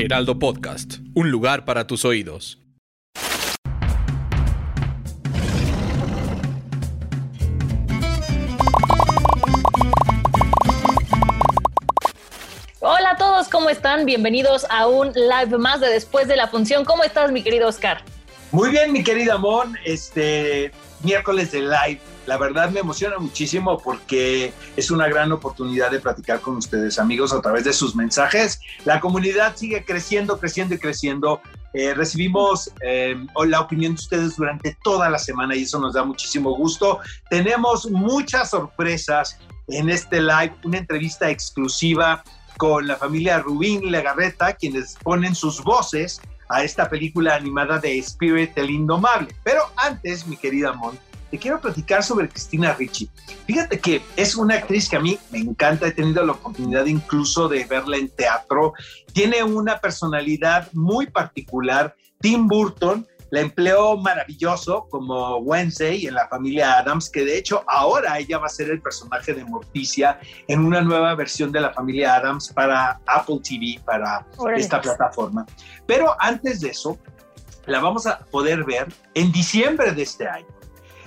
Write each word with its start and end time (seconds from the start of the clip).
Heraldo 0.00 0.38
Podcast. 0.38 0.94
Un 1.14 1.30
lugar 1.30 1.66
para 1.66 1.86
tus 1.86 2.06
oídos. 2.06 2.58
Hola 12.78 13.10
a 13.10 13.16
todos, 13.18 13.48
¿cómo 13.50 13.68
están? 13.68 14.06
Bienvenidos 14.06 14.66
a 14.70 14.86
un 14.86 15.12
live 15.12 15.58
más 15.58 15.80
de 15.80 15.88
después 15.88 16.26
de 16.28 16.36
la 16.36 16.48
función. 16.48 16.86
¿Cómo 16.86 17.04
estás, 17.04 17.30
mi 17.30 17.42
querido 17.42 17.68
Oscar? 17.68 18.02
Muy 18.52 18.70
bien, 18.70 18.92
mi 18.92 19.04
querida 19.04 19.36
Mon, 19.36 19.76
este 19.84 20.72
miércoles 21.02 21.52
de 21.52 21.60
live. 21.60 22.00
La 22.30 22.38
verdad 22.38 22.70
me 22.70 22.78
emociona 22.78 23.18
muchísimo 23.18 23.76
porque 23.76 24.52
es 24.76 24.92
una 24.92 25.08
gran 25.08 25.32
oportunidad 25.32 25.90
de 25.90 25.98
platicar 25.98 26.40
con 26.40 26.58
ustedes, 26.58 27.00
amigos, 27.00 27.32
a 27.32 27.42
través 27.42 27.64
de 27.64 27.72
sus 27.72 27.96
mensajes. 27.96 28.60
La 28.84 29.00
comunidad 29.00 29.56
sigue 29.56 29.84
creciendo, 29.84 30.38
creciendo 30.38 30.76
y 30.76 30.78
creciendo. 30.78 31.40
Eh, 31.74 31.92
recibimos 31.92 32.70
eh, 32.82 33.16
la 33.46 33.60
opinión 33.60 33.96
de 33.96 34.00
ustedes 34.00 34.36
durante 34.36 34.76
toda 34.84 35.10
la 35.10 35.18
semana 35.18 35.56
y 35.56 35.62
eso 35.62 35.80
nos 35.80 35.94
da 35.94 36.04
muchísimo 36.04 36.54
gusto. 36.54 37.00
Tenemos 37.30 37.90
muchas 37.90 38.50
sorpresas 38.50 39.36
en 39.66 39.90
este 39.90 40.20
live, 40.20 40.54
una 40.62 40.78
entrevista 40.78 41.28
exclusiva 41.30 42.22
con 42.58 42.86
la 42.86 42.94
familia 42.94 43.40
Rubín 43.40 43.90
Legarreta, 43.90 44.52
quienes 44.52 44.94
ponen 45.02 45.34
sus 45.34 45.64
voces 45.64 46.20
a 46.48 46.62
esta 46.62 46.88
película 46.88 47.34
animada 47.34 47.80
de 47.80 47.98
Spirit 47.98 48.56
el 48.56 48.70
Indomable. 48.70 49.34
Pero 49.42 49.62
antes, 49.76 50.28
mi 50.28 50.36
querida 50.36 50.72
Mon, 50.74 50.96
te 51.30 51.38
quiero 51.38 51.60
platicar 51.60 52.02
sobre 52.02 52.28
Cristina 52.28 52.74
Ricci. 52.74 53.08
Fíjate 53.46 53.78
que 53.78 54.02
es 54.16 54.34
una 54.34 54.56
actriz 54.56 54.88
que 54.88 54.96
a 54.96 55.00
mí 55.00 55.18
me 55.30 55.38
encanta, 55.38 55.86
he 55.86 55.92
tenido 55.92 56.24
la 56.24 56.32
oportunidad 56.32 56.86
incluso 56.86 57.48
de 57.48 57.64
verla 57.64 57.96
en 57.96 58.08
teatro. 58.08 58.74
Tiene 59.12 59.42
una 59.44 59.78
personalidad 59.78 60.68
muy 60.72 61.06
particular. 61.06 61.94
Tim 62.20 62.48
Burton 62.48 63.06
la 63.30 63.40
empleó 63.40 63.96
maravilloso 63.96 64.86
como 64.90 65.36
Wednesday 65.38 66.06
en 66.06 66.14
la 66.14 66.28
familia 66.28 66.78
Adams, 66.78 67.08
que 67.08 67.24
de 67.24 67.38
hecho 67.38 67.62
ahora 67.68 68.18
ella 68.18 68.38
va 68.38 68.46
a 68.46 68.50
ser 68.50 68.70
el 68.70 68.82
personaje 68.82 69.32
de 69.32 69.44
Morticia 69.44 70.18
en 70.48 70.64
una 70.64 70.80
nueva 70.80 71.14
versión 71.14 71.52
de 71.52 71.60
la 71.60 71.72
familia 71.72 72.16
Adams 72.16 72.52
para 72.52 73.00
Apple 73.06 73.38
TV, 73.42 73.80
para 73.84 74.26
esta 74.56 74.80
plataforma. 74.80 75.46
Pero 75.86 76.14
antes 76.18 76.60
de 76.60 76.70
eso, 76.70 76.98
la 77.66 77.80
vamos 77.80 78.06
a 78.06 78.18
poder 78.18 78.64
ver 78.64 78.92
en 79.14 79.30
diciembre 79.30 79.92
de 79.92 80.02
este 80.02 80.26
año, 80.26 80.48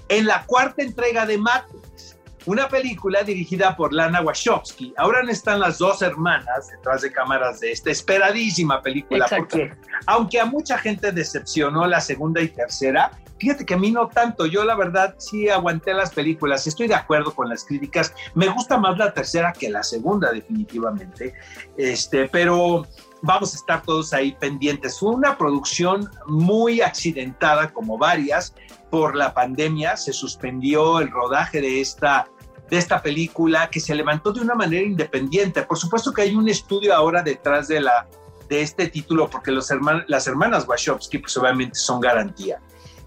en 0.09 0.25
la 0.25 0.45
cuarta 0.45 0.83
entrega 0.83 1.25
de 1.25 1.37
Matrix, 1.37 2.17
una 2.45 2.67
película 2.67 3.23
dirigida 3.23 3.75
por 3.75 3.93
Lana 3.93 4.21
Wachowski. 4.21 4.93
Ahora 4.97 5.21
están 5.29 5.59
las 5.59 5.77
dos 5.77 6.01
hermanas 6.01 6.69
detrás 6.69 7.01
de 7.01 7.11
cámaras 7.11 7.59
de 7.59 7.71
esta 7.71 7.89
esperadísima 7.91 8.81
película, 8.81 9.27
porque 9.29 9.73
aunque 10.05 10.39
a 10.39 10.45
mucha 10.45 10.77
gente 10.77 11.11
decepcionó 11.11 11.87
la 11.87 12.01
segunda 12.01 12.41
y 12.41 12.49
tercera, 12.49 13.11
fíjate 13.39 13.65
que 13.65 13.73
a 13.73 13.77
mí 13.77 13.91
no 13.91 14.07
tanto. 14.07 14.45
Yo 14.45 14.65
la 14.65 14.75
verdad 14.75 15.15
sí 15.17 15.49
aguanté 15.49 15.93
las 15.93 16.13
películas, 16.13 16.67
estoy 16.67 16.87
de 16.87 16.95
acuerdo 16.95 17.33
con 17.33 17.49
las 17.49 17.63
críticas. 17.63 18.13
Me 18.35 18.49
gusta 18.49 18.77
más 18.77 18.97
la 18.97 19.13
tercera 19.13 19.53
que 19.53 19.69
la 19.69 19.83
segunda, 19.83 20.31
definitivamente. 20.31 21.33
Este, 21.77 22.27
pero 22.27 22.85
vamos 23.21 23.53
a 23.53 23.57
estar 23.57 23.81
todos 23.83 24.13
ahí 24.13 24.35
pendientes. 24.39 24.99
Fue 24.99 25.11
una 25.11 25.37
producción 25.37 26.09
muy 26.27 26.81
accidentada, 26.81 27.71
como 27.71 27.97
varias, 27.97 28.53
por 28.93 29.15
la 29.15 29.33
pandemia. 29.33 29.97
Se 29.97 30.13
suspendió 30.13 30.99
el 30.99 31.09
rodaje 31.09 31.59
de 31.61 31.81
esta, 31.81 32.27
de 32.69 32.77
esta 32.77 33.01
película 33.01 33.67
que 33.71 33.79
se 33.79 33.95
levantó 33.95 34.31
de 34.31 34.41
una 34.41 34.53
manera 34.53 34.85
independiente. 34.85 35.63
Por 35.63 35.79
supuesto 35.79 36.13
que 36.13 36.21
hay 36.21 36.35
un 36.35 36.47
estudio 36.47 36.93
ahora 36.95 37.23
detrás 37.23 37.67
de, 37.67 37.81
la, 37.81 38.07
de 38.49 38.61
este 38.61 38.87
título, 38.89 39.27
porque 39.31 39.49
los 39.49 39.71
herman 39.71 40.05
las 40.07 40.27
hermanas 40.27 40.67
Wachowski, 40.67 41.17
pues 41.17 41.35
obviamente 41.37 41.73
son 41.79 42.01
garantía. 42.01 42.59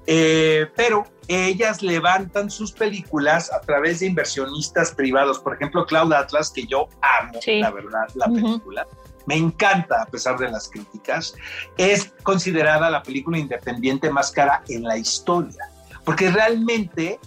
Eh, 0.08 0.66
pero 0.74 1.04
ellas 1.28 1.82
levantan 1.82 2.50
sus 2.50 2.72
películas 2.72 3.52
a 3.52 3.60
través 3.60 4.00
de 4.00 4.06
inversionistas 4.06 4.90
privados. 4.90 5.38
Por 5.38 5.54
ejemplo, 5.54 5.86
Cloud 5.86 6.12
Atlas, 6.12 6.50
que 6.50 6.66
yo 6.66 6.88
amo, 7.00 7.38
Sí. 7.40 7.60
la 7.60 7.70
verdad, 7.70 8.08
la 8.16 8.26
Ujú. 8.26 8.34
película. 8.34 8.88
Me 9.26 9.36
encanta, 9.36 10.02
a 10.02 10.06
pesar 10.06 10.36
de 10.36 10.48
las 10.50 10.68
críticas. 10.68 11.34
Es 11.76 12.12
considerada 12.24 12.90
la 12.90 13.04
película 13.04 13.38
independiente 13.38 14.10
más 14.10 14.32
cara 14.32 14.62
en 14.68 14.82
la 14.82 14.96
historia. 14.98 15.62
Porque 16.06 16.30
realmente 16.30 17.18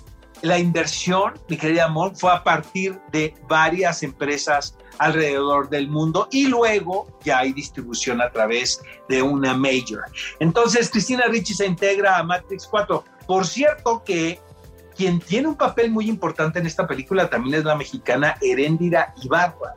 la 0.41 0.57
inversión, 0.57 1.34
mi 1.50 1.57
querida 1.57 1.85
Amor, 1.85 2.16
fue 2.16 2.31
a 2.31 2.44
partir 2.44 2.97
de 3.12 3.35
varias 3.47 4.01
empresas 4.03 4.75
alrededor 4.97 5.69
del 5.69 5.90
mundo 5.90 6.28
y 6.31 6.47
luego 6.47 7.07
ya 7.23 7.40
hay 7.40 7.53
distribución 7.53 8.22
a 8.22 8.31
través 8.31 8.81
de 9.09 9.22
una 9.22 9.53
major. 9.53 10.03
Entonces, 10.40 10.90
Cristina 10.90 11.25
Ricci 11.28 11.53
se 11.53 11.66
integra 11.66 12.17
a 12.17 12.23
Matrix 12.23 12.66
4. 12.67 13.03
Por 13.28 13.45
cierto 13.45 14.01
que 14.03 14.40
quien 14.96 15.19
tiene 15.19 15.50
un 15.50 15.56
papel 15.56 15.91
muy 15.91 16.09
importante 16.09 16.59
en 16.59 16.66
esta 16.66 16.88
película 16.88 17.29
también 17.29 17.56
es 17.56 17.66
la 17.66 17.75
mexicana 17.75 18.38
Heréndira 18.41 19.13
Ibarra. 19.22 19.75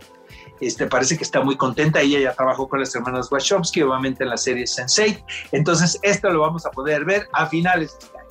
Este, 0.60 0.86
parece 0.86 1.16
que 1.16 1.24
está 1.24 1.40
muy 1.40 1.56
contenta. 1.56 2.00
Ella 2.00 2.20
ya 2.20 2.34
trabajó 2.34 2.68
con 2.68 2.78
las 2.78 2.94
hermanas 2.94 3.30
Wachowski, 3.30 3.82
obviamente 3.82 4.22
en 4.22 4.30
la 4.30 4.36
serie 4.36 4.64
Sense8. 4.64 5.24
Entonces, 5.50 5.98
esto 6.02 6.30
lo 6.30 6.40
vamos 6.40 6.64
a 6.66 6.70
poder 6.70 7.04
ver 7.04 7.28
a 7.32 7.46
finales 7.46 7.98
de 7.98 8.06
este. 8.06 8.21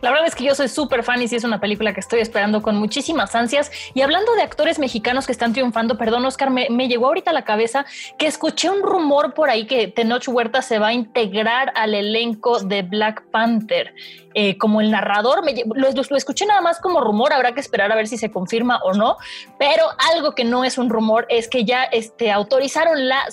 La 0.00 0.10
verdad 0.10 0.26
es 0.26 0.34
que 0.34 0.44
yo 0.44 0.54
soy 0.54 0.68
súper 0.68 1.02
fan 1.02 1.20
y 1.22 1.28
sí 1.28 1.36
es 1.36 1.44
una 1.44 1.60
película 1.60 1.92
que 1.92 2.00
estoy 2.00 2.20
esperando 2.20 2.62
con 2.62 2.76
muchísimas 2.76 3.34
ansias. 3.34 3.70
Y 3.94 4.02
hablando 4.02 4.34
de 4.34 4.42
actores 4.42 4.78
mexicanos 4.78 5.26
que 5.26 5.32
están 5.32 5.52
triunfando, 5.52 5.96
perdón, 5.98 6.24
Oscar, 6.24 6.50
me, 6.50 6.68
me 6.70 6.88
llegó 6.88 7.06
ahorita 7.06 7.30
a 7.30 7.34
la 7.34 7.44
cabeza 7.44 7.84
que 8.18 8.26
escuché 8.26 8.70
un 8.70 8.82
rumor 8.82 9.34
por 9.34 9.50
ahí 9.50 9.66
que 9.66 9.88
Tenoch 9.88 10.26
Huerta 10.28 10.62
se 10.62 10.78
va 10.78 10.88
a 10.88 10.92
integrar 10.92 11.72
al 11.74 11.94
elenco 11.94 12.60
de 12.60 12.82
Black 12.82 13.22
Panther. 13.30 13.94
eh, 14.34 14.56
como 14.58 14.80
el 14.80 14.92
narrador, 14.92 15.44
me 15.44 15.52
lo, 15.74 15.90
lo- 15.90 16.16
escuché 16.16 16.46
nada 16.46 16.60
más 16.60 16.78
como 16.78 17.00
rumor, 17.00 17.32
habrá 17.32 17.50
que 17.52 17.58
esperar 17.58 17.90
a 17.90 17.96
ver 17.96 18.06
si 18.06 18.16
se 18.16 18.30
confirma 18.30 18.78
o 18.84 18.92
no, 18.92 19.16
pero 19.58 19.82
algo 20.14 20.36
que 20.36 20.44
no 20.44 20.62
es 20.64 20.78
un 20.78 20.88
rumor 20.88 21.26
es 21.30 21.48
que 21.48 21.64
ya 21.64 21.82
este, 21.82 22.30
autorizaron 22.30 23.08
la, 23.08 23.24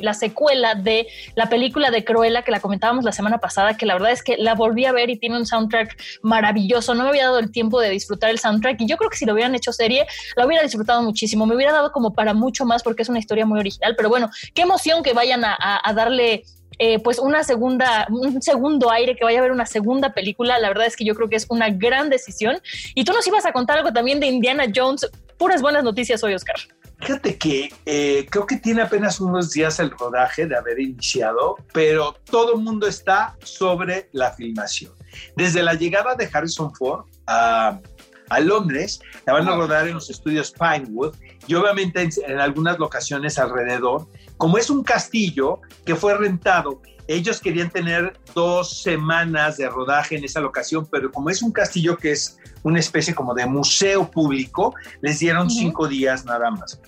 la 0.00 0.14
secuela 0.14 0.76
de 0.76 1.08
la 1.34 1.46
película 1.48 1.90
de 1.90 2.04
Cruella, 2.04 2.42
que 2.42 2.52
la 2.52 2.60
comentábamos 2.60 3.04
la 3.04 3.10
semana 3.10 3.38
pasada, 3.38 3.76
que 3.76 3.84
la 3.84 3.94
verdad 3.94 4.12
es 4.12 4.22
que 4.22 4.36
la 4.36 4.54
volví 4.54 4.84
a 4.84 4.92
ver 4.92 5.10
y 5.10 5.16
tiene 5.18 5.36
un 5.36 5.44
soundtrack 5.44 5.96
maravilloso, 6.22 6.94
no 6.94 7.04
me 7.04 7.10
había 7.10 7.24
dado 7.24 7.38
el 7.38 7.50
tiempo 7.50 7.80
de 7.80 7.90
disfrutar 7.90 8.30
el 8.30 8.38
soundtrack 8.38 8.80
y 8.80 8.86
yo 8.86 8.96
creo 8.96 9.10
que 9.10 9.16
si 9.16 9.24
lo 9.24 9.32
hubieran 9.32 9.54
hecho 9.54 9.72
serie, 9.72 10.06
la 10.36 10.46
hubiera 10.46 10.62
disfrutado 10.62 11.02
muchísimo, 11.02 11.46
me 11.46 11.54
hubiera 11.54 11.72
dado 11.72 11.92
como 11.92 12.12
para 12.12 12.34
mucho 12.34 12.64
más 12.64 12.82
porque 12.82 13.02
es 13.02 13.08
una 13.08 13.18
historia 13.18 13.46
muy 13.46 13.58
original, 13.58 13.94
pero 13.96 14.08
bueno, 14.08 14.30
qué 14.54 14.62
emoción 14.62 15.02
que 15.02 15.12
vayan 15.12 15.44
a, 15.44 15.92
darle 15.94 16.44
eh, 16.78 16.98
pues 16.98 17.18
una 17.18 17.44
segunda, 17.44 18.06
un 18.10 18.42
segundo 18.42 18.90
aire, 18.90 19.16
que 19.16 19.24
vaya 19.24 19.38
a 19.38 19.40
haber 19.40 19.52
una 19.52 19.66
segunda 19.66 20.12
película. 20.12 20.58
La 20.58 20.68
verdad 20.68 20.86
es 20.86 20.96
que 20.96 21.04
yo 21.04 21.14
creo 21.14 21.28
que 21.28 21.36
es 21.36 21.46
una 21.48 21.70
gran 21.70 22.10
decisión. 22.10 22.60
Y 22.94 23.04
tú 23.04 23.12
nos 23.12 23.26
ibas 23.26 23.46
a 23.46 23.52
contar 23.52 23.78
algo 23.78 23.92
también 23.92 24.18
de 24.18 24.26
Indiana 24.26 24.64
Jones. 24.74 25.08
Puras 25.38 25.62
buenas 25.62 25.84
noticias 25.84 26.22
hoy, 26.24 26.34
Oscar. 26.34 26.56
Fíjate 27.00 27.36
que 27.36 27.72
eh, 27.84 28.26
creo 28.30 28.46
que 28.46 28.56
tiene 28.56 28.82
apenas 28.82 29.20
unos 29.20 29.52
días 29.52 29.78
el 29.78 29.90
rodaje 29.90 30.46
de 30.46 30.56
haber 30.56 30.80
iniciado, 30.80 31.56
pero 31.72 32.14
todo 32.24 32.54
el 32.54 32.62
mundo 32.62 32.86
está 32.86 33.36
sobre 33.42 34.08
la 34.12 34.32
filmación. 34.32 34.92
Desde 35.36 35.62
la 35.62 35.74
llegada 35.74 36.14
de 36.14 36.28
Harrison 36.32 36.74
Ford 36.74 37.06
a, 37.26 37.80
a 38.28 38.40
Londres, 38.40 39.00
la 39.26 39.34
van 39.34 39.48
a 39.48 39.56
rodar 39.56 39.88
en 39.88 39.94
los 39.94 40.10
estudios 40.10 40.52
Pinewood 40.52 41.14
y 41.46 41.54
obviamente 41.54 42.02
en, 42.02 42.10
en 42.26 42.40
algunas 42.40 42.78
locaciones 42.78 43.38
alrededor. 43.38 44.06
Como 44.36 44.58
es 44.58 44.70
un 44.70 44.82
castillo 44.82 45.60
que 45.84 45.94
fue 45.94 46.16
rentado, 46.16 46.80
ellos 47.06 47.40
querían 47.40 47.70
tener 47.70 48.18
dos 48.34 48.82
semanas 48.82 49.58
de 49.58 49.68
rodaje 49.68 50.16
en 50.16 50.24
esa 50.24 50.40
locación, 50.40 50.86
pero 50.90 51.10
como 51.10 51.30
es 51.30 51.42
un 51.42 51.52
castillo 51.52 51.96
que 51.96 52.12
es 52.12 52.38
una 52.62 52.80
especie 52.80 53.14
como 53.14 53.34
de 53.34 53.46
museo 53.46 54.10
público, 54.10 54.74
les 55.02 55.18
dieron 55.18 55.50
cinco 55.50 55.86
días 55.86 56.24
nada 56.24 56.50
más. 56.50 56.80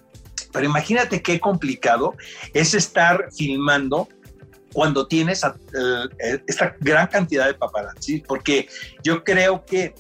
Pero 0.53 0.65
imagínate 0.65 1.21
qué 1.21 1.39
complicado 1.39 2.15
es 2.55 2.73
estar 2.73 3.29
filmando 3.37 4.09
cuando 4.77 5.07
tienes 5.07 5.43
a- 5.43 5.57
eh, 6.23 6.39
esta 6.47 6.77
gran 6.81 7.07
cantidad 7.07 7.47
de 7.47 7.55
paparazzi, 7.55 8.21
porque 8.21 8.69
yo 9.03 9.25
creo 9.25 9.65
que 9.65 9.95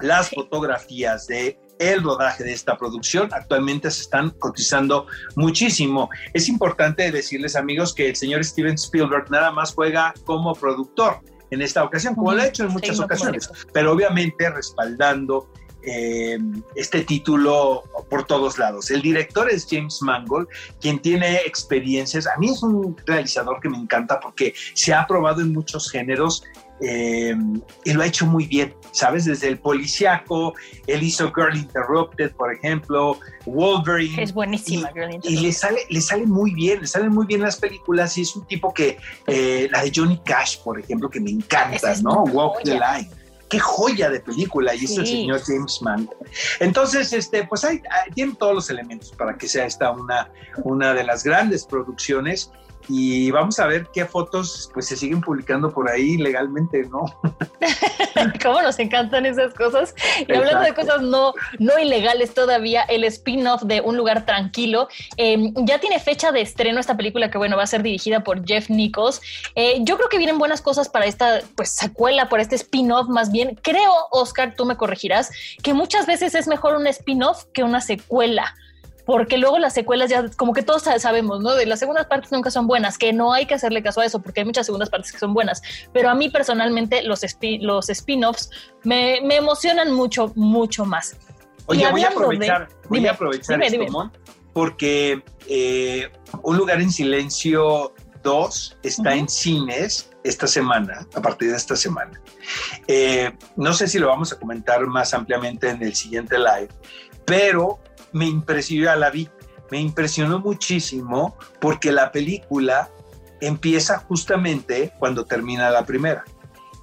las 0.00 0.28
fotografías 0.28 1.26
de 1.26 1.58
el 1.78 2.02
rodaje 2.02 2.44
de 2.44 2.52
esta 2.52 2.76
producción. 2.76 3.30
Actualmente 3.32 3.90
se 3.90 4.02
están 4.02 4.28
cotizando 4.38 5.06
muchísimo. 5.36 6.10
Es 6.34 6.46
importante 6.50 7.10
decirles, 7.10 7.56
amigos, 7.56 7.94
que 7.94 8.10
el 8.10 8.16
señor 8.16 8.44
Steven 8.44 8.74
Spielberg 8.74 9.30
nada 9.30 9.50
más 9.50 9.72
juega 9.72 10.12
como 10.26 10.54
productor 10.54 11.20
en 11.50 11.62
esta 11.62 11.82
ocasión, 11.82 12.14
como 12.14 12.34
lo 12.34 12.42
ha 12.42 12.46
hecho 12.48 12.64
en 12.64 12.72
muchas 12.72 13.00
ocasiones, 13.00 13.50
pero 13.72 13.92
obviamente 13.92 14.50
respaldando 14.50 15.50
eh, 15.82 16.38
este 16.74 17.04
título 17.04 17.84
por 18.08 18.26
todos 18.26 18.58
lados. 18.58 18.90
El 18.90 19.02
director 19.02 19.50
es 19.50 19.66
James 19.70 20.00
Mangold, 20.02 20.48
quien 20.80 20.98
tiene 20.98 21.36
experiencias. 21.38 22.26
A 22.26 22.36
mí 22.38 22.50
es 22.50 22.62
un 22.62 22.96
realizador 23.06 23.60
que 23.60 23.68
me 23.68 23.78
encanta 23.78 24.20
porque 24.20 24.54
se 24.74 24.92
ha 24.92 25.06
probado 25.06 25.40
en 25.40 25.52
muchos 25.52 25.90
géneros 25.90 26.44
eh, 26.82 27.36
y 27.84 27.92
lo 27.92 28.02
ha 28.02 28.06
hecho 28.06 28.26
muy 28.26 28.46
bien, 28.46 28.74
¿sabes? 28.92 29.26
Desde 29.26 29.48
el 29.48 29.58
policiaco, 29.58 30.54
él 30.86 31.02
hizo 31.02 31.30
Girl 31.32 31.54
Interrupted, 31.56 32.32
por 32.32 32.54
ejemplo, 32.54 33.18
Wolverine. 33.44 34.22
Es 34.22 34.32
buenísima, 34.32 34.88
Girl 34.88 35.12
Interrupted. 35.12 35.30
Y 35.30 35.42
le 35.42 35.52
sale, 35.52 35.80
le 35.90 36.00
sale 36.00 36.26
muy 36.26 36.54
bien, 36.54 36.80
le 36.80 36.86
salen 36.86 37.10
muy 37.10 37.26
bien 37.26 37.42
las 37.42 37.56
películas 37.56 38.16
y 38.16 38.22
es 38.22 38.34
un 38.34 38.46
tipo 38.46 38.72
que, 38.72 38.98
eh, 39.26 39.68
la 39.70 39.82
de 39.82 39.92
Johnny 39.94 40.18
Cash, 40.24 40.58
por 40.62 40.80
ejemplo, 40.80 41.10
que 41.10 41.20
me 41.20 41.30
encanta, 41.30 41.94
¿no? 42.02 42.24
Walk 42.24 42.62
the 42.64 42.72
Line 42.72 43.19
qué 43.50 43.58
joya 43.58 44.08
de 44.08 44.20
película 44.20 44.74
y 44.74 44.84
es 44.84 44.96
el 44.96 45.06
señor 45.06 45.42
James 45.44 45.82
Mann. 45.82 46.08
Entonces, 46.60 47.12
este, 47.12 47.44
pues 47.44 47.64
hay, 47.64 47.82
tiene 48.14 48.34
todos 48.38 48.54
los 48.54 48.70
elementos 48.70 49.10
para 49.10 49.36
que 49.36 49.48
sea 49.48 49.66
esta 49.66 49.90
una, 49.90 50.30
una 50.62 50.94
de 50.94 51.04
las 51.04 51.24
grandes 51.24 51.66
producciones 51.66 52.52
y 52.92 53.30
vamos 53.30 53.60
a 53.60 53.66
ver 53.66 53.86
qué 53.92 54.04
fotos 54.04 54.68
pues 54.74 54.88
se 54.88 54.96
siguen 54.96 55.20
publicando 55.20 55.70
por 55.70 55.88
ahí 55.88 56.16
legalmente, 56.16 56.82
¿no? 56.90 57.04
Cómo 58.42 58.60
nos 58.62 58.80
encantan 58.80 59.26
esas 59.26 59.54
cosas. 59.54 59.94
Y 60.26 60.34
hablando 60.34 60.62
de 60.62 60.74
cosas 60.74 61.00
no, 61.00 61.32
no 61.60 61.78
ilegales 61.78 62.34
todavía, 62.34 62.82
el 62.82 63.04
spin-off 63.04 63.62
de 63.62 63.80
Un 63.80 63.96
lugar 63.96 64.26
tranquilo 64.26 64.88
em, 65.16 65.54
ya 65.64 65.78
tiene 65.78 66.00
fecha 66.00 66.32
de 66.32 66.40
estreno 66.40 66.80
esta 66.80 66.96
película 66.96 67.30
que 67.30 67.38
bueno 67.38 67.56
va 67.56 67.62
a 67.62 67.68
ser 67.68 67.84
dirigida 67.84 68.24
por 68.24 68.44
Jeff 68.44 68.68
Nichols. 68.70 69.20
Eh, 69.54 69.78
yo 69.82 69.96
creo 69.96 70.08
que 70.08 70.18
vienen 70.18 70.38
buenas 70.38 70.60
cosas 70.60 70.88
para 70.88 71.06
esta 71.06 71.42
pues 71.54 71.70
secuela, 71.70 72.28
por 72.28 72.40
este 72.40 72.56
spin-off 72.56 73.08
más 73.08 73.30
bien. 73.30 73.56
Creo, 73.62 73.92
Oscar, 74.10 74.54
tú 74.56 74.64
me 74.64 74.76
corregirás, 74.76 75.30
que 75.62 75.74
muchas 75.74 76.06
veces 76.06 76.34
es 76.34 76.48
mejor 76.48 76.74
un 76.74 76.88
spin-off 76.88 77.44
que 77.52 77.62
una 77.62 77.80
secuela 77.80 78.52
porque 79.10 79.38
luego 79.38 79.58
las 79.58 79.74
secuelas 79.74 80.08
ya, 80.08 80.30
como 80.36 80.52
que 80.52 80.62
todos 80.62 80.84
sabemos, 80.98 81.40
¿no? 81.40 81.54
De 81.54 81.66
las 81.66 81.80
segundas 81.80 82.06
partes 82.06 82.30
nunca 82.30 82.48
son 82.48 82.68
buenas, 82.68 82.96
que 82.96 83.12
no 83.12 83.32
hay 83.32 83.44
que 83.44 83.54
hacerle 83.54 83.82
caso 83.82 84.00
a 84.00 84.04
eso, 84.04 84.22
porque 84.22 84.38
hay 84.38 84.46
muchas 84.46 84.66
segundas 84.66 84.88
partes 84.88 85.10
que 85.10 85.18
son 85.18 85.34
buenas. 85.34 85.62
Pero 85.92 86.10
a 86.10 86.14
mí 86.14 86.30
personalmente 86.30 87.02
los, 87.02 87.22
los 87.60 87.90
spin-offs 87.90 88.50
me, 88.84 89.16
emocionan 89.34 89.90
mucho, 89.90 90.30
mucho 90.36 90.84
más. 90.84 91.16
Oye, 91.66 91.90
voy 91.90 92.04
a 92.04 92.10
aprovechar, 92.10 92.68
voy 92.88 93.04
a 93.04 93.10
aprovechar 93.10 93.60
esto, 93.60 94.12
porque 94.52 95.24
eh, 95.48 96.08
Un 96.42 96.56
lugar 96.56 96.80
en 96.80 96.92
silencio 96.92 97.92
2 98.22 98.78
está 98.84 99.16
en 99.16 99.28
cines 99.28 100.08
esta 100.22 100.46
semana, 100.46 101.04
a 101.16 101.20
partir 101.20 101.50
de 101.50 101.56
esta 101.56 101.74
semana. 101.74 102.22
Eh, 102.86 103.32
no 103.56 103.72
sé 103.72 103.88
si 103.88 103.98
lo 103.98 104.06
vamos 104.06 104.32
a 104.32 104.38
comentar 104.38 104.86
más 104.86 105.14
ampliamente 105.14 105.68
en 105.68 105.82
el 105.82 105.96
siguiente 105.96 106.38
live, 106.38 106.68
pero 107.24 107.80
me 108.12 108.26
impresionó, 108.26 108.94
la 108.96 109.10
vi, 109.10 109.28
me 109.70 109.80
impresionó 109.80 110.38
muchísimo 110.40 111.36
porque 111.60 111.92
la 111.92 112.10
película 112.12 112.90
empieza 113.40 113.98
justamente 113.98 114.92
cuando 114.98 115.24
termina 115.24 115.70
la 115.70 115.84
primera. 115.84 116.24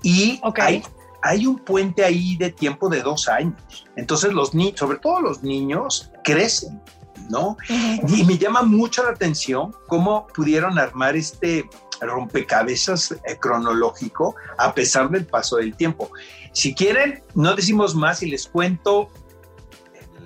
Y 0.03 0.39
hay, 0.55 0.83
hay, 1.21 1.45
un 1.45 1.59
puente 1.59 2.03
ahí 2.03 2.37
de 2.37 2.51
tiempo 2.51 2.89
de 2.89 3.01
dos 3.01 3.27
años. 3.27 3.85
Entonces 3.95 4.33
los 4.33 4.53
niños, 4.53 4.79
sobre 4.79 4.99
todo 4.99 5.21
los 5.21 5.43
niños, 5.43 6.11
crecen, 6.23 6.81
¿no? 7.29 7.57
Y 7.69 8.23
me 8.23 8.37
llama 8.37 8.63
mucho 8.63 9.03
la 9.03 9.11
atención 9.11 9.73
cómo 9.87 10.27
pudieron 10.27 10.79
armar 10.79 11.15
este 11.15 11.69
rompecabezas 11.99 13.11
eh, 13.11 13.37
cronológico 13.39 14.35
a 14.57 14.73
pesar 14.73 15.09
del 15.09 15.25
paso 15.25 15.57
del 15.57 15.75
tiempo. 15.75 16.11
Si 16.51 16.73
quieren, 16.73 17.23
no 17.33 17.55
decimos 17.55 17.95
más 17.95 18.21
y 18.23 18.29
les 18.29 18.47
cuento 18.47 19.09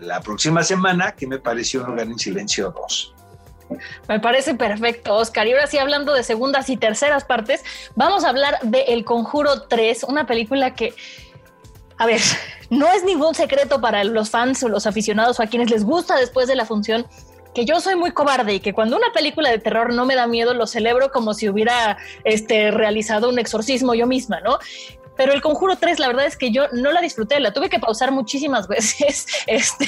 la 0.01 0.19
próxima 0.19 0.63
semana, 0.63 1.13
que 1.13 1.27
me 1.27 1.39
pareció 1.39 1.81
un 1.81 1.91
lugar 1.91 2.07
en 2.07 2.19
silencio 2.19 2.71
2. 2.71 3.15
Me 4.09 4.19
parece 4.19 4.55
perfecto, 4.55 5.15
Oscar. 5.15 5.47
Y 5.47 5.53
ahora 5.53 5.67
sí, 5.67 5.77
hablando 5.77 6.13
de 6.13 6.23
segundas 6.23 6.69
y 6.69 6.75
terceras 6.75 7.23
partes, 7.23 7.63
vamos 7.95 8.25
a 8.25 8.29
hablar 8.29 8.59
de 8.63 8.81
El 8.89 9.05
Conjuro 9.05 9.63
3, 9.63 10.03
una 10.03 10.25
película 10.25 10.73
que, 10.73 10.93
a 11.97 12.05
ver, 12.05 12.19
no 12.69 12.91
es 12.91 13.03
ningún 13.03 13.35
secreto 13.35 13.79
para 13.79 14.03
los 14.03 14.29
fans 14.29 14.63
o 14.63 14.69
los 14.69 14.87
aficionados 14.87 15.39
o 15.39 15.43
a 15.43 15.47
quienes 15.47 15.69
les 15.69 15.85
gusta 15.85 16.17
después 16.17 16.47
de 16.47 16.55
la 16.55 16.65
función 16.65 17.07
que 17.53 17.65
yo 17.65 17.81
soy 17.81 17.95
muy 17.95 18.11
cobarde 18.11 18.53
y 18.53 18.59
que 18.61 18.73
cuando 18.73 18.95
una 18.95 19.11
película 19.13 19.49
de 19.49 19.59
terror 19.59 19.93
no 19.93 20.05
me 20.05 20.15
da 20.15 20.25
miedo, 20.25 20.53
lo 20.53 20.67
celebro 20.67 21.11
como 21.11 21.33
si 21.33 21.49
hubiera 21.49 21.97
este, 22.23 22.71
realizado 22.71 23.27
un 23.27 23.39
exorcismo 23.39 23.93
yo 23.93 24.07
misma, 24.07 24.39
¿no? 24.39 24.57
Pero 25.21 25.33
el 25.33 25.41
Conjuro 25.43 25.75
3, 25.75 25.99
la 25.99 26.07
verdad 26.07 26.25
es 26.25 26.35
que 26.35 26.49
yo 26.49 26.63
no 26.71 26.91
la 26.91 26.99
disfruté, 26.99 27.39
la 27.39 27.53
tuve 27.53 27.69
que 27.69 27.77
pausar 27.77 28.11
muchísimas 28.11 28.67
veces, 28.67 29.27
este, 29.45 29.85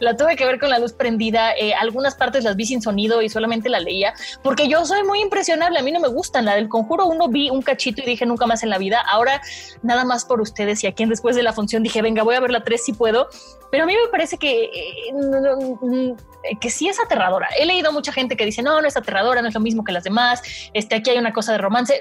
la 0.00 0.16
tuve 0.16 0.34
que 0.34 0.44
ver 0.44 0.58
con 0.58 0.70
la 0.70 0.80
luz 0.80 0.92
prendida, 0.92 1.52
eh, 1.54 1.72
algunas 1.72 2.16
partes 2.16 2.42
las 2.42 2.56
vi 2.56 2.66
sin 2.66 2.82
sonido 2.82 3.22
y 3.22 3.28
solamente 3.28 3.68
la 3.68 3.78
leía, 3.78 4.12
porque 4.42 4.66
yo 4.66 4.84
soy 4.84 5.04
muy 5.04 5.20
impresionable, 5.20 5.78
a 5.78 5.82
mí 5.82 5.92
no 5.92 6.00
me 6.00 6.08
gustan, 6.08 6.46
la 6.46 6.56
del 6.56 6.68
Conjuro 6.68 7.06
1 7.06 7.28
vi 7.28 7.48
un 7.48 7.62
cachito 7.62 8.02
y 8.02 8.06
dije 8.06 8.26
nunca 8.26 8.44
más 8.44 8.64
en 8.64 8.70
la 8.70 8.78
vida, 8.78 9.00
ahora 9.00 9.40
nada 9.84 10.04
más 10.04 10.24
por 10.24 10.40
ustedes 10.40 10.82
y 10.82 10.88
a 10.88 10.94
quien 10.94 11.10
después 11.10 11.36
de 11.36 11.44
la 11.44 11.52
función 11.52 11.84
dije, 11.84 12.02
venga, 12.02 12.24
voy 12.24 12.34
a 12.34 12.40
ver 12.40 12.50
la 12.50 12.64
3 12.64 12.84
si 12.84 12.92
puedo, 12.92 13.28
pero 13.70 13.84
a 13.84 13.86
mí 13.86 13.94
me 13.94 14.10
parece 14.10 14.36
que, 14.36 14.64
eh, 14.64 15.12
que 16.60 16.70
sí 16.70 16.88
es 16.88 16.98
aterradora. 17.00 17.48
He 17.58 17.66
leído 17.66 17.92
mucha 17.92 18.12
gente 18.12 18.36
que 18.36 18.44
dice, 18.44 18.62
no, 18.62 18.80
no 18.80 18.88
es 18.88 18.96
aterradora, 18.96 19.42
no 19.42 19.48
es 19.48 19.54
lo 19.54 19.60
mismo 19.60 19.84
que 19.84 19.92
las 19.92 20.04
demás, 20.04 20.42
este, 20.72 20.96
aquí 20.96 21.10
hay 21.10 21.18
una 21.18 21.32
cosa 21.32 21.52
de 21.52 21.58
romance. 21.58 22.00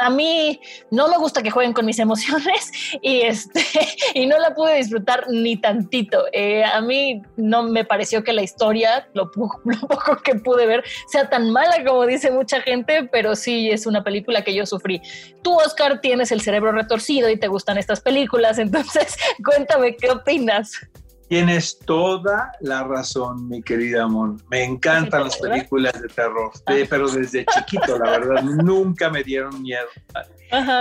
A, 0.00 0.10
mí 0.10 0.60
no 0.90 1.08
me 1.08 1.18
gusta 1.18 1.42
que 1.42 1.50
jueguen 1.50 1.72
con 1.72 1.86
mis 1.86 1.98
emociones 2.04 2.72
y, 3.02 3.22
este, 3.22 3.64
y 4.14 4.26
no 4.26 4.38
la 4.38 4.54
pude 4.54 4.76
disfrutar 4.76 5.26
ni 5.28 5.56
tantito. 5.56 6.24
Eh, 6.32 6.64
a 6.64 6.80
mí 6.80 7.22
no 7.36 7.62
me 7.62 7.84
pareció 7.84 8.22
que 8.24 8.32
la 8.32 8.42
historia, 8.42 9.08
lo, 9.14 9.30
lo 9.64 9.80
poco 9.88 10.16
que 10.22 10.36
pude 10.36 10.66
ver, 10.66 10.84
sea 11.08 11.28
tan 11.28 11.50
mala 11.50 11.84
como 11.84 12.06
dice 12.06 12.30
mucha 12.30 12.60
gente, 12.60 13.08
pero 13.10 13.34
sí 13.34 13.70
es 13.70 13.86
una 13.86 14.04
película 14.04 14.42
que 14.42 14.54
yo 14.54 14.66
sufrí. 14.66 15.00
Tú, 15.42 15.54
Oscar, 15.56 16.00
tienes 16.00 16.32
el 16.32 16.40
cerebro 16.40 16.72
retorcido 16.72 17.28
y 17.30 17.38
te 17.38 17.48
gustan 17.48 17.78
estas 17.78 18.00
películas, 18.00 18.58
entonces 18.58 19.16
cuéntame 19.44 19.96
qué 19.96 20.10
opinas. 20.10 20.72
Tienes 21.28 21.78
toda 21.78 22.52
la 22.60 22.84
razón, 22.84 23.48
mi 23.48 23.62
querida 23.62 24.06
Mon. 24.06 24.42
Me 24.50 24.62
encantan 24.62 25.24
las 25.24 25.36
películas 25.38 26.00
de 26.00 26.08
terror, 26.08 26.52
ah. 26.66 26.74
pero 26.88 27.08
desde 27.08 27.46
chiquito, 27.46 27.98
la 27.98 28.10
verdad, 28.10 28.42
nunca 28.42 29.10
me 29.10 29.24
dieron 29.24 29.62
miedo. 29.62 29.86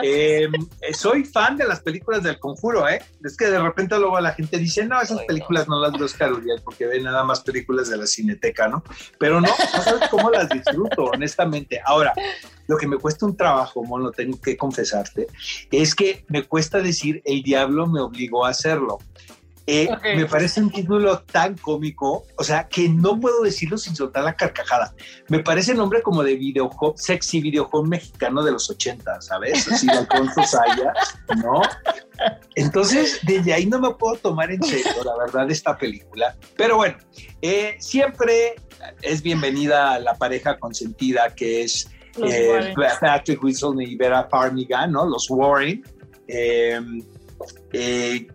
Em, 0.03 0.51
soy 0.93 1.23
fan 1.23 1.57
de 1.57 1.65
las 1.65 1.79
películas 1.79 2.21
del 2.23 2.37
conjuro, 2.39 2.87
¿eh? 2.87 3.01
Es 3.23 3.35
que 3.37 3.45
de 3.45 3.59
repente 3.59 3.97
luego 3.97 4.19
la 4.19 4.33
gente 4.33 4.57
dice, 4.57 4.85
no, 4.85 5.01
esas 5.01 5.21
películas 5.23 5.67
no 5.67 5.79
las 5.79 5.93
veo 5.93 6.05
Oscar 6.05 6.31
porque 6.63 6.85
ven 6.85 7.03
nada 7.03 7.23
más 7.23 7.41
películas 7.41 7.89
de 7.89 7.97
la 7.97 8.05
cineteca, 8.05 8.67
¿no? 8.67 8.83
Pero 9.17 9.41
no, 9.41 9.47
no 9.47 9.81
sabes 9.81 10.09
cómo 10.09 10.29
las 10.29 10.49
disfruto, 10.49 11.05
honestamente. 11.05 11.81
Ahora, 11.85 12.13
lo 12.67 12.77
que 12.77 12.87
me 12.87 12.97
cuesta 12.97 13.25
un 13.25 13.35
trabajo, 13.35 13.83
Mon, 13.83 14.03
lo 14.03 14.11
tengo 14.11 14.39
que 14.39 14.57
confesarte, 14.57 15.27
es 15.71 15.95
que 15.95 16.25
me 16.27 16.43
cuesta 16.43 16.79
decir, 16.79 17.21
el 17.25 17.41
diablo 17.41 17.87
me 17.87 18.01
obligó 18.01 18.45
a 18.45 18.49
hacerlo. 18.49 18.99
Eh, 19.65 19.87
me 20.17 20.25
parece 20.25 20.59
un 20.61 20.69
título 20.69 21.19
tan 21.19 21.55
cómico, 21.57 22.25
o 22.35 22.43
sea, 22.43 22.67
que 22.67 22.89
no 22.89 23.17
puedo 23.17 23.43
decirlo 23.43 23.77
sin 23.77 23.95
soltar 23.95 24.25
la 24.25 24.35
carcajada. 24.35 24.93
Me 25.29 25.39
parece 25.39 25.73
nombre 25.73 26.01
como 26.01 26.21
de 26.21 26.35
videojuego, 26.35 26.95
sexy 26.97 27.39
videojuego 27.39 27.85
mexicano 27.85 28.43
de 28.43 28.51
los 28.51 28.69
80, 28.69 29.21
¿sabes? 29.21 29.71
Así 29.71 29.87
de 29.87 29.93
Alfonso 29.93 30.43
Sayas, 30.45 31.17
¿no? 31.37 31.61
Entonces, 32.55 33.19
desde 33.23 33.53
ahí 33.53 33.65
no 33.65 33.79
me 33.79 33.91
puedo 33.91 34.17
tomar 34.17 34.51
en 34.51 34.61
serio, 34.61 35.01
la 35.05 35.17
verdad, 35.17 35.49
esta 35.49 35.77
película. 35.77 36.35
Pero 36.57 36.75
bueno, 36.75 36.97
eh, 37.41 37.77
siempre 37.79 38.55
es 39.01 39.21
bienvenida 39.21 39.97
la 39.99 40.15
pareja 40.15 40.59
consentida 40.59 41.33
que 41.33 41.63
es 41.63 41.89
eh, 42.21 42.73
Patrick 42.99 43.41
Wilson 43.41 43.81
y 43.81 43.95
Vera 43.95 44.27
Farmiga, 44.29 44.87
¿no? 44.87 45.05
Los 45.05 45.29
Warren. 45.29 45.81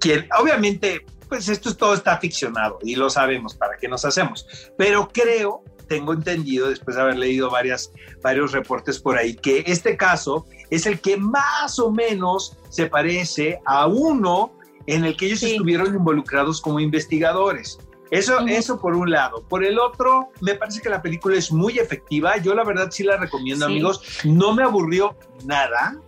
quien 0.00 0.28
obviamente 0.38 1.04
pues 1.28 1.49
esto 1.49 1.75
todo 1.75 1.94
está 1.94 2.18
ficcionado 2.18 2.78
y 2.82 2.97
lo 2.97 3.11
sabemos, 3.11 3.54
¿para 3.54 3.76
qué 3.76 3.88
nos 3.88 4.04
hacemos? 4.04 4.47
Pero 4.76 5.08
creo, 5.08 5.62
tengo 5.87 6.12
entendido, 6.12 6.68
después 6.68 6.97
de 6.97 7.02
haber 7.02 7.16
leído 7.18 7.50
varias, 7.50 7.92
varios 8.23 8.52
reportes 8.52 8.99
por 8.99 9.16
ahí, 9.16 9.35
que 9.35 9.64
este 9.66 9.97
caso 9.97 10.47
es 10.70 10.87
el 10.87 11.00
que 11.00 11.16
más 11.16 11.78
o 11.78 11.90
menos 11.90 12.56
se 12.68 12.87
parece 12.87 13.61
a 13.66 13.87
uno 13.87 14.52
en 14.87 15.04
el 15.04 15.16
que 15.16 15.26
ellos 15.26 15.42
estuvieron 15.42 15.94
involucrados 15.94 16.61
como 16.61 16.80
investigadores. 16.80 17.78
Eso, 18.11 18.38
eso 18.47 18.80
por 18.80 18.94
un 18.94 19.11
lado. 19.11 19.44
Por 19.49 19.64
el 19.64 19.78
otro, 19.78 20.30
me 20.40 20.54
parece 20.54 20.80
que 20.80 20.88
la 20.88 21.02
película 21.02 21.37
es 21.37 21.52
muy 21.52 21.78
efectiva. 21.78 22.38
Yo 22.38 22.54
la 22.54 22.64
verdad 22.64 22.88
sí 22.90 23.02
la 23.02 23.18
recomiendo, 23.18 23.66
amigos. 23.66 24.00
No 24.25 24.54
me 24.54 24.62
aburrió 24.62 25.14
nada. 25.44 26.00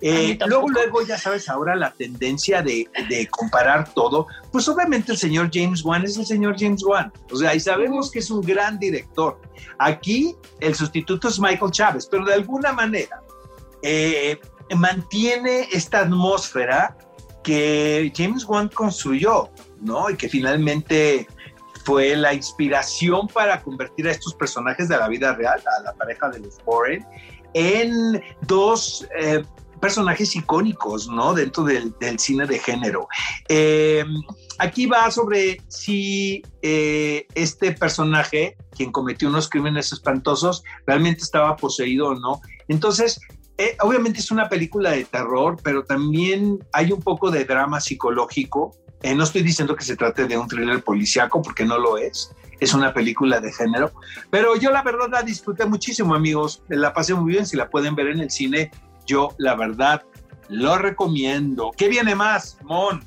Eh, 0.00 0.38
luego, 0.46 0.68
luego, 0.68 1.02
ya 1.02 1.18
sabes, 1.18 1.48
ahora 1.48 1.74
la 1.74 1.90
tendencia 1.90 2.62
de, 2.62 2.88
de, 3.08 3.26
comparar 3.28 3.92
todo, 3.92 4.28
pues 4.52 4.68
obviamente 4.68 5.10
el 5.12 5.18
señor 5.18 5.50
James 5.52 5.84
Wan 5.84 6.04
es 6.04 6.16
el 6.16 6.26
señor 6.26 6.54
James 6.56 6.84
Wan. 6.84 7.12
O 7.32 7.36
sea, 7.36 7.54
y 7.54 7.60
sabemos 7.60 8.10
que 8.10 8.20
es 8.20 8.30
un 8.30 8.40
gran 8.40 8.78
director. 8.78 9.40
Aquí 9.78 10.36
el 10.60 10.74
sustituto 10.74 11.28
es 11.28 11.40
Michael 11.40 11.72
Chávez, 11.72 12.06
pero 12.08 12.24
de 12.24 12.34
alguna 12.34 12.72
manera 12.72 13.22
eh, 13.82 14.38
mantiene 14.76 15.68
esta 15.72 16.00
atmósfera 16.00 16.96
que 17.42 18.12
James 18.14 18.44
Wan 18.44 18.68
construyó, 18.68 19.50
¿no? 19.80 20.10
Y 20.10 20.16
que 20.16 20.28
finalmente 20.28 21.26
fue 21.84 22.14
la 22.16 22.34
inspiración 22.34 23.26
para 23.28 23.62
convertir 23.62 24.06
a 24.08 24.10
estos 24.10 24.34
personajes 24.34 24.88
de 24.88 24.96
la 24.98 25.08
vida 25.08 25.34
real, 25.34 25.60
a 25.78 25.82
la 25.82 25.94
pareja 25.94 26.28
de 26.28 26.40
los 26.40 26.58
Warren, 26.66 27.06
en 27.54 28.22
dos 28.42 29.08
eh, 29.18 29.42
personajes 29.78 30.34
icónicos, 30.36 31.08
¿no? 31.08 31.34
Dentro 31.34 31.64
del, 31.64 31.94
cine 32.18 32.46
de 32.46 32.58
género. 32.58 33.08
Eh, 33.48 34.04
aquí 34.58 34.86
va 34.86 35.10
sobre 35.10 35.60
si 35.68 36.42
eh, 36.62 37.26
este 37.34 37.72
personaje, 37.72 38.56
quien 38.76 38.92
cometió 38.92 39.28
unos 39.28 39.48
crímenes 39.48 39.92
espantosos, 39.92 40.62
realmente 40.86 41.22
estaba 41.22 41.56
poseído 41.56 42.08
o 42.08 42.14
no. 42.14 42.40
Entonces, 42.68 43.20
eh, 43.56 43.76
obviamente 43.80 44.20
es 44.20 44.30
una 44.30 44.48
película 44.48 44.90
de 44.90 45.04
terror, 45.04 45.56
pero 45.62 45.84
también 45.84 46.58
hay 46.72 46.92
un 46.92 47.02
poco 47.02 47.30
de 47.30 47.44
drama 47.44 47.80
psicológico. 47.80 48.76
no 49.14 49.24
estoy 49.24 49.42
diciendo 49.42 49.76
que 49.76 49.84
se 49.84 49.96
trate 49.96 50.26
de 50.26 50.36
un 50.36 50.48
thriller 50.48 50.82
policíaco, 50.82 51.40
porque 51.42 51.64
no 51.64 51.78
lo 51.78 51.98
es. 51.98 52.34
Es 52.60 52.74
una 52.74 52.92
película 52.92 53.38
de 53.38 53.52
género. 53.52 53.92
Pero 54.30 54.56
yo 54.56 54.72
la 54.72 54.82
verdad 54.82 55.08
la 55.10 55.22
disfruté 55.22 55.64
muchísimo, 55.64 56.14
amigos. 56.14 56.62
La 56.68 56.92
pasé 56.92 57.14
muy 57.14 57.32
bien. 57.32 57.46
Si 57.46 57.56
la 57.56 57.70
pueden 57.70 57.94
ver 57.94 58.08
en 58.08 58.18
el 58.18 58.30
cine, 58.32 58.72
yo, 59.08 59.34
la 59.38 59.56
verdad, 59.56 60.04
lo 60.48 60.78
recomiendo. 60.78 61.72
¿Qué 61.76 61.88
viene 61.88 62.14
más, 62.14 62.58
Mon? 62.62 63.04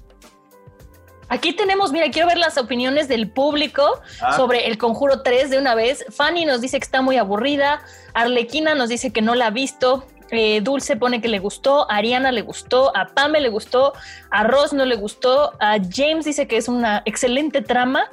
Aquí 1.29 1.53
tenemos, 1.53 1.93
mira, 1.93 2.10
quiero 2.12 2.27
ver 2.27 2.38
las 2.38 2.58
opiniones 2.58 3.08
del 3.08 3.29
público 3.29 4.01
ah. 4.22 4.36
sobre 4.36 4.67
El 4.67 4.77
Conjuro 4.77 5.22
3 5.22 5.50
de 5.50 5.58
una 5.58 5.75
vez. 5.75 6.03
Fanny 6.10 6.43
nos 6.43 6.60
dice 6.60 6.77
que 6.77 6.84
está 6.84 7.01
muy 7.01 7.15
aburrida, 7.15 7.81
Arlequina 8.13 8.75
nos 8.75 8.89
dice 8.89 9.13
que 9.13 9.22
no 9.22 9.34
la 9.36 9.48
ha 9.48 9.50
visto, 9.51 10.05
eh, 10.31 10.60
Dulce 10.62 10.98
pone 10.98 11.22
que 11.22 11.29
le 11.29 11.39
gustó, 11.39 11.89
a 11.89 11.98
Ariana 11.98 12.34
le 12.34 12.41
gustó, 12.41 12.96
a 12.98 13.08
Pame 13.08 13.39
le 13.39 13.48
gustó, 13.48 13.93
a 14.29 14.43
Ross 14.43 14.74
no 14.74 14.84
le 14.84 14.96
gustó, 14.96 15.53
a 15.62 15.77
James 15.89 16.25
dice 16.25 16.48
que 16.48 16.58
es 16.58 16.67
una 16.67 17.01
excelente 17.05 17.62
trama 17.62 18.03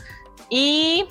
y 0.49 1.07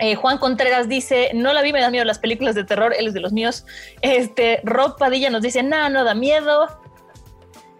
eh, 0.00 0.14
Juan 0.14 0.38
Contreras 0.38 0.88
dice, 0.88 1.30
no 1.34 1.52
la 1.52 1.60
vi, 1.60 1.74
me 1.74 1.80
da 1.80 1.90
miedo 1.90 2.06
las 2.06 2.18
películas 2.18 2.54
de 2.54 2.64
terror, 2.64 2.94
él 2.98 3.08
es 3.08 3.14
de 3.14 3.20
los 3.20 3.32
míos. 3.32 3.66
Este, 4.00 4.60
Rob 4.64 4.96
Padilla 4.96 5.28
nos 5.28 5.42
dice, 5.42 5.62
nada, 5.62 5.90
no 5.90 6.04
da 6.04 6.14
miedo. 6.14 6.68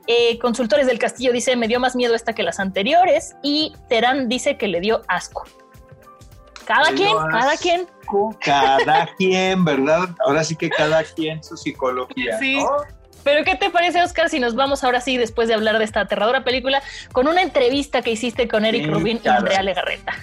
Eh, 0.06 0.38
Consultores 0.38 0.86
del 0.86 0.98
Castillo 0.98 1.32
dice, 1.32 1.56
me 1.56 1.66
dio 1.66 1.80
más 1.80 1.96
miedo 1.96 2.14
esta 2.14 2.34
que 2.34 2.42
las 2.42 2.60
anteriores. 2.60 3.36
Y 3.42 3.72
Terán 3.88 4.28
dice 4.28 4.58
que 4.58 4.68
le 4.68 4.80
dio 4.80 5.00
asco. 5.08 5.44
Cada 6.66 6.92
quien, 6.92 7.16
cada 7.30 7.56
quien. 7.56 7.88
Cada 8.44 9.08
quien, 9.16 9.64
¿verdad? 9.64 10.10
Ahora 10.26 10.44
sí 10.44 10.56
que 10.56 10.68
cada 10.68 11.02
quien 11.02 11.42
su 11.42 11.56
psicología. 11.56 12.38
Sí. 12.38 12.58
Pero 13.24 13.44
¿qué 13.44 13.56
te 13.56 13.70
parece, 13.70 14.02
Oscar, 14.02 14.28
si 14.28 14.40
nos 14.40 14.54
vamos 14.54 14.84
ahora 14.84 15.00
sí, 15.00 15.16
después 15.16 15.48
de 15.48 15.54
hablar 15.54 15.78
de 15.78 15.84
esta 15.84 16.00
aterradora 16.00 16.44
película, 16.44 16.82
con 17.12 17.28
una 17.28 17.40
entrevista 17.40 18.02
que 18.02 18.10
hiciste 18.10 18.46
con 18.46 18.66
Eric 18.66 18.90
Rubin 18.90 19.20
y 19.24 19.28
Andrea 19.28 19.62
Legarreta? 19.62 20.14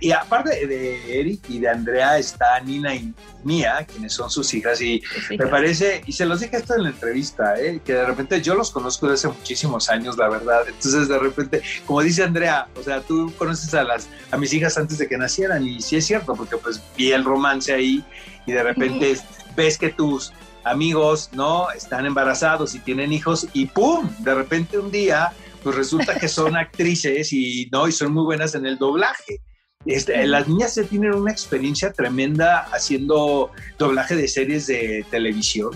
Y 0.00 0.12
aparte 0.12 0.66
de 0.66 1.20
Eric 1.20 1.40
y 1.48 1.60
de 1.60 1.68
Andrea 1.68 2.18
está 2.18 2.58
Nina 2.60 2.94
y 2.94 3.14
Mía, 3.44 3.86
quienes 3.90 4.12
son 4.12 4.30
sus 4.30 4.52
hijas, 4.54 4.80
y 4.80 5.02
me 5.30 5.46
parece, 5.46 6.02
y 6.06 6.12
se 6.12 6.26
los 6.26 6.40
dije 6.40 6.56
esto 6.56 6.74
en 6.74 6.84
la 6.84 6.88
entrevista, 6.90 7.60
¿eh? 7.60 7.80
que 7.84 7.94
de 7.94 8.04
repente 8.04 8.40
yo 8.40 8.54
los 8.54 8.70
conozco 8.70 9.08
desde 9.08 9.28
hace 9.28 9.38
muchísimos 9.38 9.88
años, 9.88 10.16
la 10.16 10.28
verdad. 10.28 10.62
Entonces, 10.66 11.08
de 11.08 11.18
repente, 11.18 11.62
como 11.86 12.02
dice 12.02 12.22
Andrea, 12.22 12.68
o 12.78 12.82
sea, 12.82 13.00
tú 13.00 13.32
conoces 13.38 13.72
a 13.74 13.84
las 13.84 14.08
a 14.30 14.36
mis 14.36 14.52
hijas 14.52 14.78
antes 14.78 14.98
de 14.98 15.08
que 15.08 15.16
nacieran, 15.16 15.66
y 15.66 15.80
sí 15.80 15.96
es 15.96 16.06
cierto, 16.06 16.34
porque 16.34 16.56
pues 16.56 16.80
vi 16.96 17.12
el 17.12 17.24
romance 17.24 17.72
ahí, 17.72 18.04
y 18.46 18.52
de 18.52 18.62
repente 18.62 19.16
ves 19.56 19.78
que 19.78 19.90
tus 19.90 20.32
amigos, 20.64 21.30
¿no? 21.32 21.70
Están 21.72 22.06
embarazados 22.06 22.74
y 22.74 22.78
tienen 22.78 23.12
hijos, 23.12 23.48
y 23.52 23.66
¡pum! 23.66 24.08
De 24.20 24.34
repente 24.34 24.78
un 24.78 24.90
día 24.90 25.32
pues 25.62 25.76
resulta 25.76 26.18
que 26.18 26.28
son 26.28 26.56
actrices 26.56 27.32
y 27.32 27.68
no 27.72 27.88
y 27.88 27.92
son 27.92 28.12
muy 28.12 28.24
buenas 28.24 28.54
en 28.54 28.66
el 28.66 28.78
doblaje. 28.78 29.40
Este, 29.86 30.26
las 30.26 30.48
niñas 30.48 30.74
se 30.74 30.84
tienen 30.84 31.14
una 31.14 31.32
experiencia 31.32 31.92
tremenda 31.92 32.68
haciendo 32.72 33.50
doblaje 33.78 34.14
de 34.14 34.28
series 34.28 34.66
de 34.66 35.04
televisión 35.10 35.72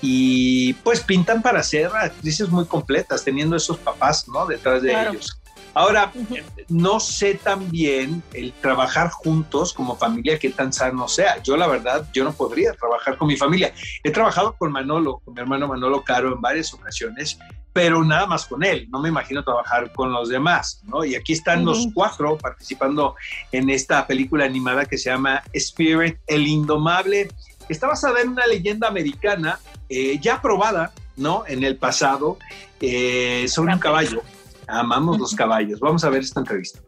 y 0.00 0.72
pues 0.74 1.00
pintan 1.00 1.40
para 1.40 1.62
ser 1.62 1.86
actrices 1.94 2.48
muy 2.50 2.66
completas, 2.66 3.24
teniendo 3.24 3.56
esos 3.56 3.78
papás, 3.78 4.28
¿no? 4.28 4.46
Detrás 4.46 4.82
de 4.82 4.92
ellos. 4.92 5.40
Ahora, 5.72 6.12
no 6.68 7.00
sé 7.00 7.34
también 7.34 8.22
el 8.32 8.52
trabajar 8.52 9.10
juntos 9.10 9.72
como 9.72 9.96
familia, 9.96 10.38
qué 10.38 10.50
tan 10.50 10.72
sano 10.72 11.08
sea. 11.08 11.42
Yo, 11.42 11.56
la 11.56 11.66
verdad, 11.66 12.06
yo 12.12 12.22
no 12.22 12.32
podría 12.32 12.72
trabajar 12.74 13.18
con 13.18 13.26
mi 13.26 13.36
familia. 13.36 13.74
He 14.04 14.10
trabajado 14.12 14.54
con 14.56 14.70
Manolo, 14.70 15.20
con 15.24 15.34
mi 15.34 15.40
hermano 15.40 15.66
Manolo 15.66 16.04
Caro 16.04 16.32
en 16.32 16.40
varias 16.40 16.72
ocasiones 16.72 17.38
pero 17.74 18.04
nada 18.04 18.26
más 18.26 18.46
con 18.46 18.62
él, 18.62 18.86
no 18.88 19.00
me 19.00 19.08
imagino 19.08 19.42
trabajar 19.42 19.92
con 19.92 20.12
los 20.12 20.28
demás, 20.28 20.80
¿no? 20.84 21.04
Y 21.04 21.16
aquí 21.16 21.32
están 21.32 21.64
los 21.64 21.88
cuatro 21.92 22.38
participando 22.38 23.16
en 23.50 23.68
esta 23.68 24.06
película 24.06 24.44
animada 24.44 24.86
que 24.86 24.96
se 24.96 25.10
llama 25.10 25.42
Spirit, 25.52 26.16
el 26.28 26.46
Indomable. 26.46 27.28
Está 27.68 27.88
basada 27.88 28.20
en 28.20 28.28
una 28.28 28.46
leyenda 28.46 28.86
americana 28.86 29.58
eh, 29.88 30.20
ya 30.20 30.40
probada, 30.40 30.92
¿no? 31.16 31.42
En 31.48 31.64
el 31.64 31.76
pasado, 31.76 32.38
eh, 32.80 33.46
sobre 33.48 33.74
un 33.74 33.80
caballo. 33.80 34.22
Amamos 34.68 35.18
los 35.18 35.34
caballos. 35.34 35.80
Vamos 35.80 36.04
a 36.04 36.10
ver 36.10 36.22
esta 36.22 36.38
entrevista. 36.38 36.78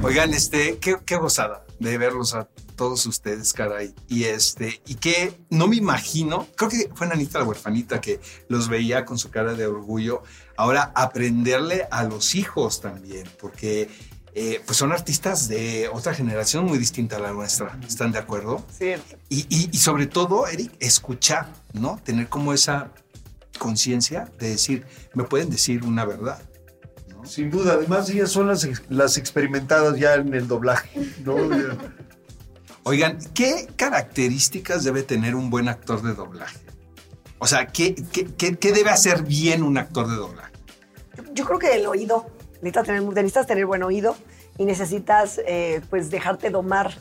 Oigan, 0.00 0.32
este, 0.32 0.78
qué, 0.78 0.94
qué 1.04 1.16
gozada 1.16 1.64
de 1.80 1.98
verlos 1.98 2.36
a 2.36 2.46
todos 2.76 3.06
ustedes, 3.06 3.52
caray. 3.52 3.94
Y 4.08 4.24
este, 4.24 4.80
y 4.86 4.96
que 4.96 5.38
no 5.50 5.66
me 5.68 5.76
imagino, 5.76 6.46
creo 6.56 6.70
que 6.70 6.90
fue 6.94 7.06
Anita 7.06 7.38
la 7.38 7.44
huerfanita 7.44 8.00
que 8.00 8.20
los 8.48 8.68
veía 8.68 9.04
con 9.04 9.18
su 9.18 9.30
cara 9.30 9.54
de 9.54 9.66
orgullo. 9.66 10.22
Ahora 10.56 10.92
aprenderle 10.94 11.86
a 11.90 12.04
los 12.04 12.34
hijos 12.34 12.80
también, 12.80 13.28
porque 13.40 13.88
eh, 14.36 14.60
pues 14.66 14.78
son 14.78 14.90
artistas 14.90 15.46
de 15.46 15.88
otra 15.92 16.12
generación 16.12 16.64
muy 16.64 16.78
distinta 16.78 17.16
a 17.16 17.20
la 17.20 17.32
nuestra. 17.32 17.78
¿Están 17.86 18.10
de 18.10 18.18
acuerdo? 18.18 18.64
Sí. 18.76 18.94
Y, 19.28 19.46
y, 19.48 19.78
sobre 19.78 20.06
todo, 20.06 20.48
Eric, 20.48 20.72
escuchar, 20.80 21.52
¿no? 21.72 22.00
Tener 22.04 22.28
como 22.28 22.52
esa 22.52 22.90
conciencia 23.58 24.30
de 24.38 24.50
decir, 24.50 24.86
me 25.14 25.22
pueden 25.22 25.50
decir 25.50 25.84
una 25.84 26.04
verdad. 26.04 26.42
Sin 27.24 27.50
duda, 27.50 27.74
además 27.74 28.10
ellas 28.10 28.30
son 28.30 28.48
las, 28.48 28.68
las 28.88 29.16
experimentadas 29.16 29.98
ya 29.98 30.14
en 30.14 30.34
el 30.34 30.46
doblaje, 30.48 31.00
¿no? 31.24 31.36
Oigan, 32.86 33.18
¿qué 33.32 33.66
características 33.76 34.84
debe 34.84 35.02
tener 35.02 35.34
un 35.34 35.48
buen 35.48 35.70
actor 35.70 36.02
de 36.02 36.12
doblaje? 36.12 36.58
O 37.38 37.46
sea, 37.46 37.66
¿qué, 37.66 37.94
qué, 38.12 38.72
debe 38.72 38.90
hacer 38.90 39.22
bien 39.22 39.62
un 39.62 39.78
actor 39.78 40.06
de 40.06 40.16
doblaje? 40.16 40.52
Yo, 41.32 41.46
creo 41.46 41.58
que 41.58 41.74
el 41.74 41.86
oído. 41.86 42.26
Necesitas 42.60 42.86
tener, 42.86 43.02
necesitas 43.02 43.46
tener 43.46 43.64
buen 43.64 43.82
oído 43.82 44.16
y 44.58 44.66
necesitas 44.66 45.40
eh, 45.46 45.80
pues 45.88 46.10
dejarte 46.10 46.50
domar. 46.50 46.94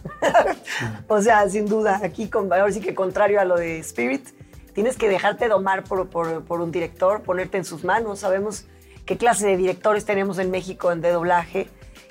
o 1.10 1.22
sea, 1.22 1.50
sin 1.50 1.66
duda, 1.66 2.00
aquí 2.02 2.30
con, 2.30 2.52
ahora 2.52 2.72
sí 2.72 2.80
que 2.80 2.96
contrario 2.96 3.42
a 3.42 3.46
lo 3.46 3.58
de 3.58 3.80
Spirit, 3.80 4.30
tienes 4.74 4.96
que 4.96 5.10
dejarte 5.10 5.50
domar 5.50 5.84
por, 5.84 6.08
por, 6.08 6.62
un 6.62 6.72
director, 6.72 7.24
ponerte 7.24 7.58
en 7.58 7.66
sus 7.66 7.84
manos. 7.84 8.20
Sabemos 8.20 8.66
qué 9.06 9.18
clase 9.18 9.46
de 9.48 9.58
directores 9.58 10.06
tenemos 10.06 10.40
en 10.40 10.50
México 10.50 10.96
de 10.96 11.12
doblaje 11.12 11.70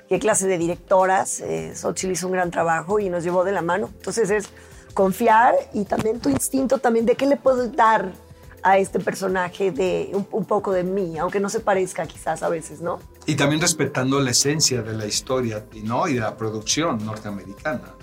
qué 0.09 0.19
clase 0.19 0.47
de 0.47 0.57
directoras. 0.57 1.39
Eh, 1.41 1.73
Xochitl 1.75 2.13
hizo 2.13 2.27
un 2.27 2.33
gran 2.33 2.51
trabajo 2.51 2.99
y 2.99 3.09
nos 3.09 3.23
llevó 3.23 3.43
de 3.43 3.51
la 3.51 3.61
mano. 3.61 3.89
Entonces 3.97 4.29
es 4.29 4.49
confiar 4.93 5.55
y 5.73 5.85
también 5.85 6.19
tu 6.19 6.29
instinto 6.29 6.77
también 6.77 7.05
de 7.05 7.15
qué 7.15 7.25
le 7.25 7.37
puedo 7.37 7.67
dar 7.67 8.11
a 8.63 8.77
este 8.77 8.99
personaje 8.99 9.71
de 9.71 10.11
un, 10.31 10.45
poco 10.45 10.71
de 10.71 10.83
mí, 10.83 11.17
aunque 11.17 11.39
no 11.39 11.49
se 11.49 11.59
parezca 11.59 12.05
quizás 12.05 12.43
a 12.43 12.49
veces, 12.49 12.79
¿no? 12.79 12.99
Y 13.25 13.35
también 13.35 13.61
respetando 13.61 14.21
la 14.21 14.31
esencia 14.31 14.81
de 14.81 14.93
la 14.93 15.05
historia 15.05 15.65
¿no? 15.83 16.07
y 16.07 16.13
de 16.13 16.21
la 16.21 16.37
producción 16.37 17.05
norteamericana. 17.05 17.93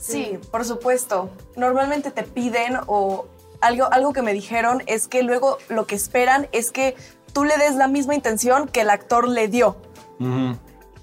Sí, 0.00 0.38
por 0.50 0.64
supuesto. 0.64 1.30
Normalmente 1.56 2.10
te 2.10 2.22
piden 2.22 2.78
o 2.86 3.26
algo, 3.60 3.92
algo 3.92 4.12
que 4.12 4.22
me 4.22 4.32
dijeron 4.32 4.82
es 4.86 5.06
que 5.06 5.22
luego 5.22 5.58
lo 5.68 5.86
que 5.86 5.94
esperan 5.94 6.48
es 6.52 6.70
que 6.70 6.96
tú 7.32 7.44
le 7.44 7.56
des 7.58 7.74
la 7.74 7.88
misma 7.88 8.14
intención 8.14 8.68
que 8.68 8.82
el 8.82 8.90
actor 8.90 9.28
le 9.28 9.48
dio 9.48 9.76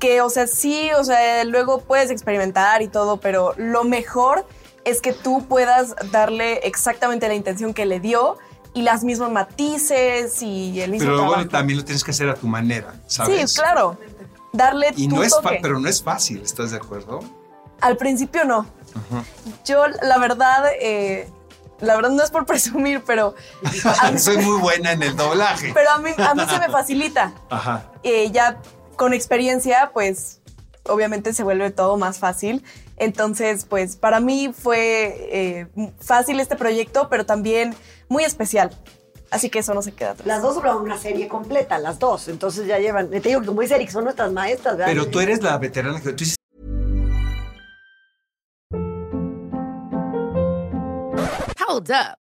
que, 0.03 0.19
o 0.19 0.29
sea, 0.29 0.47
sí, 0.47 0.89
o 0.97 1.03
sea, 1.05 1.45
luego 1.45 1.79
puedes 1.79 2.11
experimentar 2.11 2.81
y 2.81 2.89
todo, 2.89 3.21
pero 3.21 3.53
lo 3.55 3.85
mejor 3.85 4.45
es 4.83 4.99
que 4.99 5.13
tú 5.13 5.45
puedas 5.47 5.95
darle 6.11 6.55
exactamente 6.67 7.25
la 7.29 7.35
intención 7.35 7.73
que 7.73 7.85
le 7.85 8.01
dio 8.01 8.37
y 8.73 8.81
las 8.81 9.05
mismas 9.05 9.31
matices 9.31 10.41
y 10.41 10.81
el 10.81 10.91
mismo 10.91 11.07
Pero 11.07 11.25
luego 11.25 11.47
también 11.47 11.79
lo 11.79 11.85
tienes 11.85 12.03
que 12.03 12.11
hacer 12.11 12.27
a 12.27 12.35
tu 12.35 12.47
manera, 12.47 12.95
¿sabes? 13.07 13.51
Sí, 13.51 13.61
claro. 13.61 13.97
Darle 14.51 14.91
y 14.97 15.07
no 15.07 15.23
es 15.23 15.33
Pero 15.61 15.79
no 15.79 15.87
es 15.87 16.03
fácil, 16.03 16.41
¿estás 16.41 16.71
de 16.71 16.77
acuerdo? 16.77 17.21
Al 17.79 17.95
principio 17.95 18.43
no. 18.43 18.65
Yo, 19.63 19.87
la 19.87 20.17
verdad, 20.17 20.65
eh, 20.81 21.29
la 21.79 21.95
verdad 21.95 22.09
no 22.09 22.23
es 22.23 22.29
por 22.29 22.45
presumir, 22.53 23.03
pero 23.05 23.35
mí, 23.61 24.19
Soy 24.19 24.35
muy 24.39 24.59
buena 24.59 24.91
en 24.91 25.01
el 25.01 25.15
doblaje. 25.15 25.71
pero 25.73 25.91
a 25.91 25.99
mí, 25.99 26.09
a 26.17 26.35
mí 26.35 26.43
se 26.45 26.59
me 26.59 26.67
facilita. 26.69 27.31
Ajá. 27.49 27.89
Eh, 28.03 28.31
ya 28.31 28.59
con 28.95 29.13
experiencia, 29.13 29.91
pues 29.93 30.41
obviamente 30.85 31.33
se 31.33 31.43
vuelve 31.43 31.71
todo 31.71 31.97
más 31.97 32.19
fácil. 32.19 32.63
Entonces, 32.97 33.65
pues 33.65 33.95
para 33.95 34.19
mí 34.19 34.51
fue 34.53 35.29
eh, 35.31 35.67
fácil 35.99 36.39
este 36.39 36.55
proyecto, 36.55 37.07
pero 37.09 37.25
también 37.25 37.75
muy 38.09 38.23
especial. 38.23 38.71
Así 39.31 39.49
que 39.49 39.59
eso 39.59 39.73
no 39.73 39.81
se 39.81 39.93
queda 39.93 40.11
atrás. 40.11 40.27
Las 40.27 40.41
dos 40.43 40.55
doblaron 40.55 40.83
una 40.83 40.97
serie 40.97 41.27
completa, 41.27 41.79
las 41.79 41.97
dos. 41.97 42.27
Entonces 42.27 42.67
ya 42.67 42.77
llevan. 42.77 43.09
Te 43.09 43.19
digo 43.19 43.41
que 43.41 43.47
como 43.47 43.61
dice 43.61 43.75
Eric, 43.75 43.89
son 43.89 44.03
nuestras 44.03 44.31
maestras, 44.31 44.77
¿verdad? 44.77 44.93
Pero 44.93 45.07
tú 45.07 45.19
eres 45.19 45.41
la 45.41 45.57
veterana 45.57 45.99
que 45.99 46.13
tú 46.13 46.23
hiciste 46.23 46.37
Hold 51.67 51.89
up. 51.89 52.22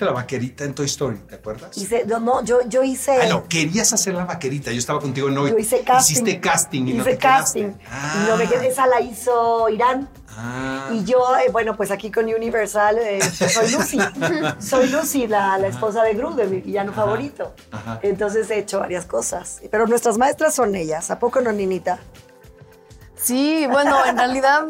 la 0.00 0.12
vaquerita 0.12 0.64
en 0.64 0.74
Toy 0.74 0.86
Story, 0.86 1.18
¿te 1.28 1.36
acuerdas? 1.36 1.76
Hice- 1.76 2.04
no, 2.06 2.18
no, 2.20 2.42
yo, 2.44 2.60
yo 2.68 2.82
hice. 2.82 3.18
Ah, 3.22 3.26
no, 3.28 3.48
querías 3.48 3.92
hacer 3.92 4.14
la 4.14 4.24
vaquerita. 4.24 4.70
Yo 4.72 4.78
estaba 4.78 5.00
contigo 5.00 5.28
en 5.28 5.38
hoy. 5.38 5.50
Yo 5.50 5.58
hice 5.58 5.80
casting. 5.82 6.12
Hiciste 6.14 6.40
casting 6.40 6.86
y 6.88 6.92
no 6.94 7.02
Hice 7.02 7.10
te 7.12 7.18
quedaste. 7.18 7.62
casting. 7.62 8.22
Y 8.24 8.28
no 8.28 8.36
me 8.36 8.48
quedé. 8.48 8.68
Esa 8.68 8.86
la 8.86 9.00
hizo 9.00 9.68
Irán. 9.68 10.08
Ah. 10.36 10.88
Y 10.92 11.04
yo, 11.04 11.18
eh, 11.36 11.50
bueno, 11.52 11.76
pues 11.76 11.90
aquí 11.92 12.10
con 12.10 12.24
Universal 12.24 12.98
eh, 12.98 13.20
soy 13.22 13.70
Lucy. 13.70 13.98
soy 14.58 14.88
Lucy, 14.88 15.26
la, 15.28 15.56
la 15.58 15.68
esposa 15.68 16.02
de 16.02 16.14
Gru, 16.14 16.34
de 16.34 16.46
mi 16.46 16.60
villano 16.60 16.92
favorito. 16.92 17.54
ajá. 17.70 18.00
Entonces 18.02 18.50
he 18.50 18.58
hecho 18.58 18.80
varias 18.80 19.06
cosas. 19.06 19.60
Pero 19.70 19.86
nuestras 19.86 20.18
maestras 20.18 20.54
son 20.54 20.74
ellas. 20.74 21.10
¿A 21.12 21.18
poco 21.20 21.40
no, 21.40 21.52
Ninita? 21.52 21.98
Sí, 23.16 23.66
bueno, 23.70 24.04
en 24.04 24.16
realidad 24.18 24.64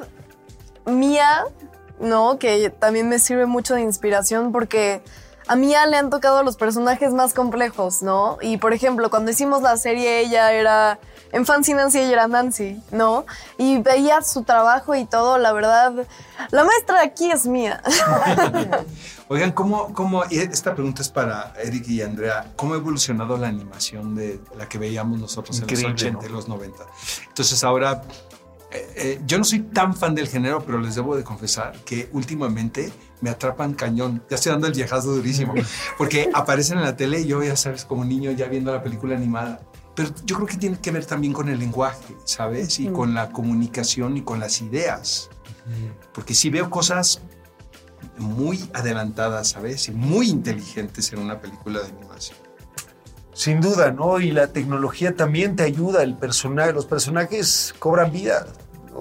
Mía, 0.87 1.45
¿no? 2.01 2.39
Que 2.39 2.71
también 2.71 3.09
me 3.09 3.19
sirve 3.19 3.47
mucho 3.47 3.75
de 3.75 3.83
inspiración 3.83 4.53
porque 4.53 5.03
a 5.47 5.57
Mía 5.57 5.87
le 5.87 5.97
han 5.97 6.11
tocado 6.11 6.43
los 6.43 6.57
personajes 6.57 7.13
más 7.13 7.35
complejos, 7.35 8.03
¿no? 8.03 8.39
Y 8.41 8.57
por 8.57 8.73
ejemplo, 8.73 9.11
cuando 9.11 9.31
hicimos 9.31 9.63
la 9.63 9.77
serie 9.77 10.21
ella 10.21 10.53
era 10.53 10.99
en 11.33 11.45
Fancy 11.45 11.75
Nancy 11.75 11.99
ella 11.99 12.13
era 12.13 12.29
Nancy, 12.29 12.81
¿no? 12.93 13.27
Y 13.59 13.79
veía 13.83 14.23
su 14.23 14.45
trabajo 14.45 14.95
y 14.95 15.05
todo, 15.05 15.37
la 15.37 15.53
verdad, 15.53 16.07
la 16.51 16.65
maestra 16.65 17.01
de 17.01 17.07
aquí 17.07 17.31
es 17.31 17.47
Mía. 17.47 17.83
Oigan, 19.29 19.53
¿cómo, 19.53 19.93
cómo, 19.93 20.23
y 20.31 20.39
esta 20.39 20.75
pregunta 20.75 21.03
es 21.03 21.09
para 21.09 21.53
Eric 21.63 21.89
y 21.89 22.03
Andrea, 22.03 22.53
¿cómo 22.57 22.75
ha 22.75 22.77
evolucionado 22.77 23.37
la 23.37 23.49
animación 23.49 24.15
de 24.15 24.41
la 24.57 24.69
que 24.69 24.79
veíamos 24.79 25.19
nosotros 25.19 25.57
en 25.59 25.65
Increíble, 25.65 25.91
los 25.91 26.03
80 26.03 26.21
¿no? 26.21 26.29
y 26.29 26.33
los 26.33 26.49
90? 26.49 26.85
Entonces 27.29 27.65
ahora, 27.65 28.03
eh, 28.75 28.93
eh, 28.97 29.21
yo 29.25 29.39
no 29.39 29.45
soy 29.45 29.61
tan 29.61 29.95
fan 29.95 30.15
del 30.15 30.27
género, 30.27 30.65
pero 30.65 30.81
les 30.81 30.97
debo 30.97 31.17
de 31.17 31.23
confesar 31.23 31.79
que 31.85 32.09
últimamente 32.13 32.93
me 33.21 33.31
atrapan 33.31 33.75
cañón. 33.75 34.23
Ya 34.29 34.35
estoy 34.35 34.51
dando 34.51 34.67
el 34.67 34.73
viejazo 34.73 35.15
durísimo, 35.15 35.55
porque 35.99 36.29
aparecen 36.35 36.79
en 36.79 36.85
la 36.85 36.97
tele 36.97 37.21
y 37.21 37.27
yo, 37.27 37.43
ya 37.43 37.57
sabes, 37.57 37.85
como 37.85 38.05
niño 38.05 38.33
ya 38.33 38.49
viendo 38.49 38.73
la 38.73 38.83
película 38.83 39.17
animada. 39.17 39.61
Pero 39.95 40.11
yo 40.25 40.35
creo 40.37 40.49
que 40.49 40.57
tiene 40.57 40.79
que 40.81 40.91
ver 40.91 41.07
también 41.07 41.33
con 41.33 41.49
el 41.49 41.61
lenguaje, 41.61 42.17
¿sabes? 42.25 42.81
Y 42.81 42.89
con 42.89 43.15
la 43.15 43.31
comunicación 43.31 44.17
y 44.17 44.23
con 44.23 44.41
las 44.41 44.61
ideas. 44.61 45.31
Porque 46.13 46.35
si 46.35 46.51
veo 46.51 46.69
cosas 46.69 47.23
muy 48.19 48.69
adelantadas, 48.75 49.51
¿sabes? 49.51 49.89
Y 49.89 49.93
muy 49.93 50.29
inteligentes 50.31 51.13
en 51.13 51.21
una 51.21 51.41
película 51.41 51.81
de 51.81 51.91
animación. 51.91 52.39
Sin 53.35 53.61
duda, 53.61 53.93
¿no? 53.93 54.21
Y 54.21 54.33
la 54.33 54.49
tecnología 54.49 55.15
también 55.15 55.55
te 55.55 55.63
ayuda. 55.63 56.03
El 56.03 56.17
personaje, 56.17 56.73
los 56.73 56.87
personajes 56.87 57.75
cobran 57.79 58.13
vida. 58.13 58.47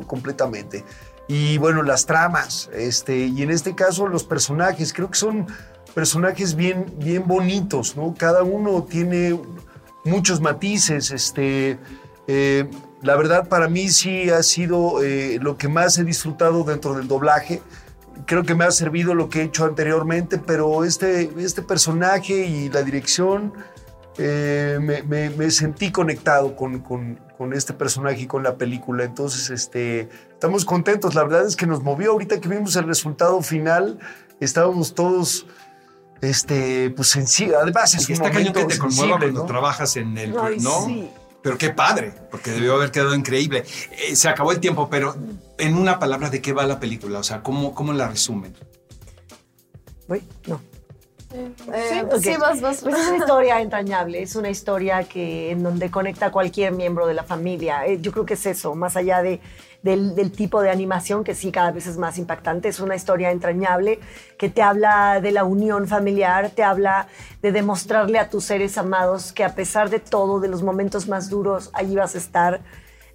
Completamente. 0.08 0.84
Y 1.28 1.58
bueno, 1.58 1.84
las 1.84 2.06
tramas, 2.06 2.70
este, 2.74 3.18
y 3.18 3.44
en 3.44 3.52
este 3.52 3.76
caso 3.76 4.08
los 4.08 4.24
personajes, 4.24 4.92
creo 4.92 5.10
que 5.10 5.18
son 5.18 5.48
personajes 5.94 6.56
bien, 6.56 6.86
bien 6.98 7.24
bonitos, 7.26 7.96
¿no? 7.96 8.14
Cada 8.18 8.44
uno 8.44 8.84
tiene 8.84 9.40
muchos 10.04 10.42
matices, 10.42 11.12
este, 11.12 11.78
eh, 12.28 12.70
la 13.02 13.16
verdad 13.16 13.48
para 13.48 13.68
mí 13.68 13.90
sí 13.90 14.30
ha 14.30 14.44
sido 14.44 15.04
eh, 15.04 15.38
lo 15.42 15.58
que 15.58 15.68
más 15.68 15.98
he 15.98 16.04
disfrutado 16.04 16.64
dentro 16.64 16.94
del 16.94 17.08
doblaje. 17.08 17.62
Creo 18.26 18.44
que 18.44 18.56
me 18.56 18.64
ha 18.64 18.72
servido 18.72 19.14
lo 19.14 19.30
que 19.30 19.42
he 19.42 19.44
hecho 19.44 19.66
anteriormente, 19.66 20.38
pero 20.38 20.84
este, 20.84 21.30
este 21.38 21.62
personaje 21.62 22.46
y 22.46 22.70
la 22.70 22.84
dirección 22.84 23.54
eh, 24.18 24.78
me, 25.06 25.52
sentí 25.52 25.92
conectado 25.92 26.56
con, 26.56 26.80
con- 26.80 27.20
con 27.38 27.54
este 27.54 27.74
personaje 27.74 28.22
y 28.22 28.28
con 28.28 28.44
la 28.44 28.58
película. 28.58 29.04
Entonces, 29.04 29.50
este, 29.50 30.10
estamos 30.32 30.66
contentos. 30.66 31.16
La 31.16 31.24
verdad 31.24 31.46
es 31.46 31.56
que 31.56 31.66
nos 31.66 31.82
movió. 31.84 32.12
Ahorita 32.12 32.40
que 32.40 32.50
vimos 32.50 32.76
el 32.76 32.86
resultado 32.86 33.42
final, 33.42 34.00
estábamos 34.40 34.94
todos, 34.94 35.46
este, 36.22 36.90
pues 36.92 37.10
sencillo. 37.10 37.60
Además, 37.60 37.94
es 37.96 38.10
Y 38.10 38.14
un 38.14 38.18
está 38.18 38.32
cañón 38.32 38.54
momento 38.54 38.68
que 38.68 38.74
te 38.74 38.80
conmueva 38.80 39.02
sensible, 39.02 39.20
cuando 39.20 39.40
¿no? 39.42 39.46
trabajas 39.46 39.96
en 39.98 40.18
el... 40.18 40.38
Ay, 40.38 40.58
¿no? 40.60 40.86
sí. 40.86 41.10
Pero 41.44 41.58
qué 41.58 41.72
padre, 41.72 42.14
porque 42.32 42.52
debió 42.52 42.76
haber 42.76 42.90
quedado 42.90 43.14
increíble. 43.14 43.66
Eh, 43.92 44.16
se 44.16 44.30
acabó 44.30 44.54
el 44.54 44.62
tiempo, 44.62 44.90
pero 44.90 45.14
en 45.58 45.76
una 45.76 46.00
palabra, 46.00 46.30
¿de 46.30 46.42
qué 46.42 46.54
va 46.54 46.66
la 46.66 46.80
película? 46.80 47.20
O 47.20 47.24
sea, 47.24 47.44
¿cómo, 47.44 47.76
cómo 47.76 47.92
la 47.92 48.08
resumen? 48.08 48.56
Uy, 50.08 50.24
no. 50.48 50.62
Eh. 51.34 52.06
Sí, 52.22 52.36
vas, 52.40 52.62
vas. 52.62 52.82
Pues 52.82 52.96
es 52.96 53.08
una 53.08 53.18
historia 53.18 53.60
entrañable, 53.62 54.22
es 54.22 54.36
una 54.36 54.50
historia 54.50 55.04
que 55.04 55.52
en 55.52 55.64
donde 55.64 55.90
conecta 55.90 56.28
a 56.28 56.32
cualquier 56.32 56.72
miembro 56.74 57.08
de 57.08 57.14
la 57.14 57.24
familia. 57.24 57.86
Eh, 57.88 58.00
Yo 58.02 58.12
creo 58.12 58.26
que 58.26 58.36
es 58.36 58.46
eso, 58.46 58.76
más 58.76 58.96
allá 58.96 59.24
de, 59.24 59.40
del, 59.82 60.16
del 60.16 60.32
tipo 60.32 60.62
de 60.62 60.70
animación 60.70 61.24
que 61.24 61.34
sí 61.34 61.52
cada 61.52 61.72
vez 61.72 61.88
es 61.88 61.98
más 61.98 62.18
impactante, 62.18 62.70
es 62.70 62.80
una 62.80 62.96
historia 62.96 63.32
entrañable 63.32 64.00
que 64.38 64.50
te 64.50 64.62
habla 64.62 65.20
de 65.22 65.32
la 65.32 65.44
unión 65.44 65.88
familiar, 65.88 66.52
te 66.52 66.64
habla 66.64 67.08
de 67.42 67.52
demostrarle 67.52 68.20
a 68.20 68.30
tus 68.30 68.46
seres 68.46 68.78
amados 68.78 69.34
que 69.34 69.44
a 69.44 69.56
pesar 69.56 69.90
de 69.90 70.00
todo, 70.00 70.40
de 70.40 70.48
los 70.48 70.62
momentos 70.62 71.08
más 71.08 71.30
duros, 71.30 71.72
allí 71.74 71.96
vas 71.96 72.14
a 72.16 72.20
estar, 72.20 72.62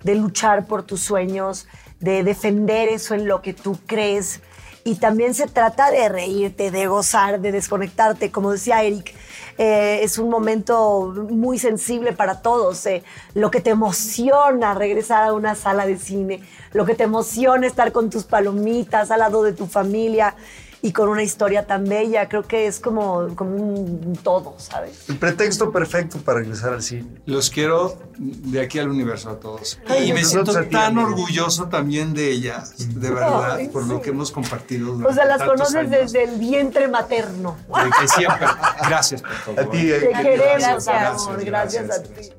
de 0.02 0.14
luchar 0.14 0.66
por 0.66 0.82
tus 0.82 1.00
sueños, 1.00 1.66
de 2.00 2.22
defender 2.22 2.88
eso 2.88 3.14
en 3.14 3.26
lo 3.26 3.42
que 3.42 3.52
tú 3.52 3.78
crees. 3.86 4.40
Y 4.88 4.94
también 4.94 5.34
se 5.34 5.46
trata 5.46 5.90
de 5.90 6.08
reírte, 6.08 6.70
de 6.70 6.86
gozar, 6.86 7.40
de 7.40 7.52
desconectarte. 7.52 8.30
Como 8.30 8.52
decía 8.52 8.82
Eric, 8.82 9.14
eh, 9.58 10.00
es 10.02 10.16
un 10.16 10.30
momento 10.30 11.12
muy 11.28 11.58
sensible 11.58 12.14
para 12.14 12.40
todos. 12.40 12.86
eh. 12.86 13.02
Lo 13.34 13.50
que 13.50 13.60
te 13.60 13.68
emociona 13.68 14.72
regresar 14.72 15.24
a 15.24 15.34
una 15.34 15.54
sala 15.56 15.84
de 15.84 15.98
cine, 15.98 16.40
lo 16.72 16.86
que 16.86 16.94
te 16.94 17.04
emociona 17.04 17.66
estar 17.66 17.92
con 17.92 18.08
tus 18.08 18.24
palomitas 18.24 19.10
al 19.10 19.18
lado 19.18 19.42
de 19.42 19.52
tu 19.52 19.66
familia 19.66 20.34
y 20.80 20.92
con 20.92 21.08
una 21.08 21.22
historia 21.24 21.66
tan 21.66 21.84
bella, 21.88 22.28
creo 22.28 22.44
que 22.44 22.66
es 22.66 22.78
como, 22.78 23.34
como 23.34 23.56
un 23.56 24.16
todo, 24.22 24.54
¿sabes? 24.58 25.08
El 25.08 25.16
pretexto 25.16 25.72
perfecto 25.72 26.18
para 26.18 26.38
regresar 26.38 26.72
al 26.72 26.82
cine. 26.82 27.06
Los 27.26 27.50
quiero 27.50 27.96
de 28.18 28.60
aquí 28.60 28.78
al 28.78 28.88
universo 28.88 29.30
a 29.30 29.40
todos. 29.40 29.80
Ay, 29.88 30.10
y 30.10 30.12
me 30.12 30.24
siento 30.24 30.52
ti, 30.60 30.70
tan 30.70 30.96
amigo. 30.98 31.08
orgulloso 31.08 31.66
también 31.68 32.14
de 32.14 32.30
ellas, 32.30 32.74
de 32.78 33.10
verdad, 33.10 33.56
Ay, 33.56 33.68
por 33.68 33.86
lo 33.86 33.96
sí. 33.96 34.02
que 34.02 34.10
hemos 34.10 34.30
compartido. 34.30 34.96
O 35.04 35.12
sea, 35.12 35.24
las 35.24 35.42
conoces 35.42 35.74
años. 35.74 35.90
desde 35.90 36.24
el 36.24 36.38
vientre 36.38 36.86
materno. 36.88 37.56
De 37.68 37.90
que 38.00 38.08
siempre. 38.08 38.46
Gracias 38.88 39.22
por 39.22 39.54
todo. 39.56 39.66
A 39.68 39.70
ti, 39.70 39.90
¿eh? 39.90 39.98
Te 40.00 40.22
queremos, 40.22 40.84
Gracias. 40.84 41.22
amor. 41.26 41.44
Gracias, 41.44 41.90
a 41.90 42.02
ti. 42.02 42.30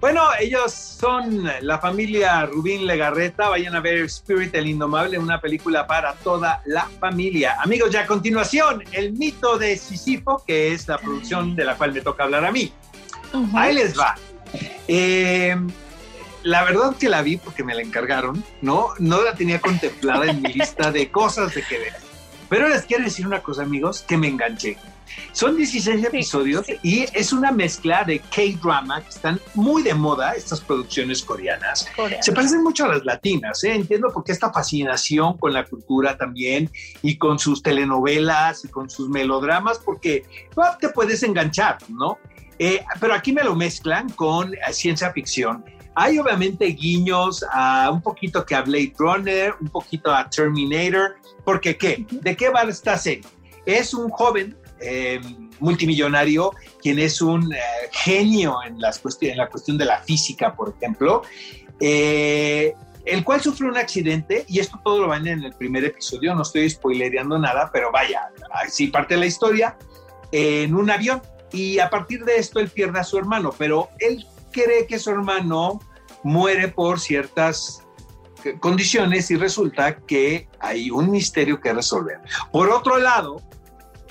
Bueno, 0.00 0.22
ellos 0.40 0.72
son 0.72 1.46
la 1.60 1.78
familia 1.78 2.46
Rubín 2.46 2.86
Legarreta. 2.86 3.50
Vayan 3.50 3.76
a 3.76 3.80
ver 3.80 3.98
Spirit 4.04 4.54
el 4.54 4.66
Indomable, 4.66 5.18
una 5.18 5.38
película 5.42 5.86
para 5.86 6.14
toda 6.14 6.62
la 6.64 6.86
familia. 6.98 7.56
Amigos, 7.60 7.90
ya 7.90 8.00
a 8.00 8.06
continuación, 8.06 8.82
el 8.92 9.12
mito 9.12 9.58
de 9.58 9.76
Sísifo, 9.76 10.42
que 10.46 10.72
es 10.72 10.88
la 10.88 10.96
producción 10.96 11.54
de 11.54 11.66
la 11.66 11.76
cual 11.76 11.92
me 11.92 12.00
toca 12.00 12.24
hablar 12.24 12.46
a 12.46 12.50
mí. 12.50 12.72
Ahí 13.54 13.74
les 13.74 13.98
va. 13.98 14.16
Eh, 14.88 15.54
la 16.44 16.64
verdad 16.64 16.96
que 16.96 17.10
la 17.10 17.20
vi 17.20 17.36
porque 17.36 17.62
me 17.62 17.74
la 17.74 17.82
encargaron, 17.82 18.42
¿no? 18.62 18.94
No 18.98 19.22
la 19.22 19.34
tenía 19.34 19.60
contemplada 19.60 20.30
en 20.30 20.40
mi 20.40 20.54
lista 20.54 20.90
de 20.90 21.10
cosas 21.10 21.54
de 21.54 21.62
que 21.62 21.78
ver. 21.78 21.92
Pero 22.48 22.70
les 22.70 22.86
quiero 22.86 23.04
decir 23.04 23.26
una 23.26 23.42
cosa, 23.42 23.64
amigos, 23.64 24.02
que 24.08 24.16
me 24.16 24.28
enganché. 24.28 24.78
Son 25.32 25.56
16 25.56 26.04
episodios 26.04 26.66
y 26.82 27.06
es 27.12 27.32
una 27.32 27.52
mezcla 27.52 28.04
de 28.04 28.18
K-drama 28.18 29.02
que 29.02 29.08
están 29.08 29.40
muy 29.54 29.82
de 29.82 29.94
moda, 29.94 30.32
estas 30.32 30.60
producciones 30.60 31.22
coreanas. 31.22 31.86
Se 32.20 32.32
parecen 32.32 32.62
mucho 32.62 32.84
a 32.84 32.88
las 32.88 33.04
latinas, 33.04 33.62
¿eh? 33.64 33.74
entiendo 33.74 34.08
por 34.12 34.24
qué 34.24 34.32
esta 34.32 34.52
fascinación 34.52 35.38
con 35.38 35.52
la 35.52 35.64
cultura 35.64 36.16
también 36.16 36.70
y 37.02 37.16
con 37.16 37.38
sus 37.38 37.62
telenovelas 37.62 38.64
y 38.64 38.68
con 38.68 38.90
sus 38.90 39.08
melodramas, 39.08 39.78
porque 39.78 40.24
te 40.80 40.88
puedes 40.90 41.22
enganchar, 41.22 41.78
¿no? 41.88 42.18
Eh, 42.58 42.84
pero 43.00 43.14
aquí 43.14 43.32
me 43.32 43.42
lo 43.42 43.56
mezclan 43.56 44.10
con 44.10 44.52
eh, 44.52 44.58
ciencia 44.72 45.10
ficción. 45.12 45.64
Hay 45.94 46.18
obviamente 46.18 46.66
guiños 46.66 47.44
a 47.52 47.90
un 47.90 48.02
poquito 48.02 48.44
que 48.44 48.54
a 48.54 48.62
Blade 48.62 48.92
Runner, 48.98 49.54
un 49.60 49.68
poquito 49.68 50.14
a 50.14 50.28
Terminator, 50.28 51.16
porque 51.44 51.76
¿qué? 51.76 52.04
¿De 52.10 52.36
qué 52.36 52.50
va 52.50 52.62
esta 52.62 52.96
serie? 52.96 53.24
Es 53.66 53.94
un 53.94 54.10
joven 54.10 54.56
eh, 54.80 55.20
multimillonario, 55.58 56.52
quien 56.80 56.98
es 56.98 57.20
un 57.20 57.52
eh, 57.52 57.58
genio 57.92 58.58
en, 58.66 58.80
las 58.80 59.02
en, 59.20 59.36
la 59.36 59.48
cuestión 59.48 59.78
de 59.78 59.84
la 59.84 60.02
física, 60.02 60.54
por 60.54 60.74
ejemplo, 60.76 61.22
eh, 61.80 62.74
el 63.04 63.24
cual 63.24 63.40
sufre 63.40 63.66
un 63.66 63.76
accidente, 63.76 64.44
y 64.48 64.58
esto 64.58 64.80
todo 64.84 65.00
lo 65.00 65.08
van 65.08 65.26
en 65.26 65.42
el 65.44 65.52
primer 65.54 65.84
episodio, 65.84 66.34
no 66.34 66.42
estoy 66.42 66.68
spoilereando 66.68 67.38
nada, 67.38 67.70
pero 67.72 67.90
vaya, 67.90 68.30
así 68.52 68.88
parte 68.88 69.16
la 69.16 69.26
historia, 69.26 69.76
en 70.32 70.74
un 70.74 70.90
avión, 70.90 71.22
y 71.52 71.78
a 71.78 71.90
partir 71.90 72.24
de 72.24 72.36
esto 72.36 72.60
él 72.60 72.68
pierde 72.68 73.00
a 73.00 73.04
su 73.04 73.18
hermano, 73.18 73.54
pero 73.56 73.88
él 73.98 74.26
cree 74.52 74.86
que 74.86 74.98
su 74.98 75.10
hermano 75.10 75.80
muere 76.22 76.68
por 76.68 77.00
ciertas 77.00 77.84
condiciones 78.60 79.30
y 79.30 79.36
resulta 79.36 79.96
que 79.96 80.48
hay 80.58 80.90
un 80.90 81.10
misterio 81.10 81.60
que 81.60 81.72
resolver. 81.72 82.20
Por 82.52 82.70
otro 82.70 82.98
lado, 82.98 83.42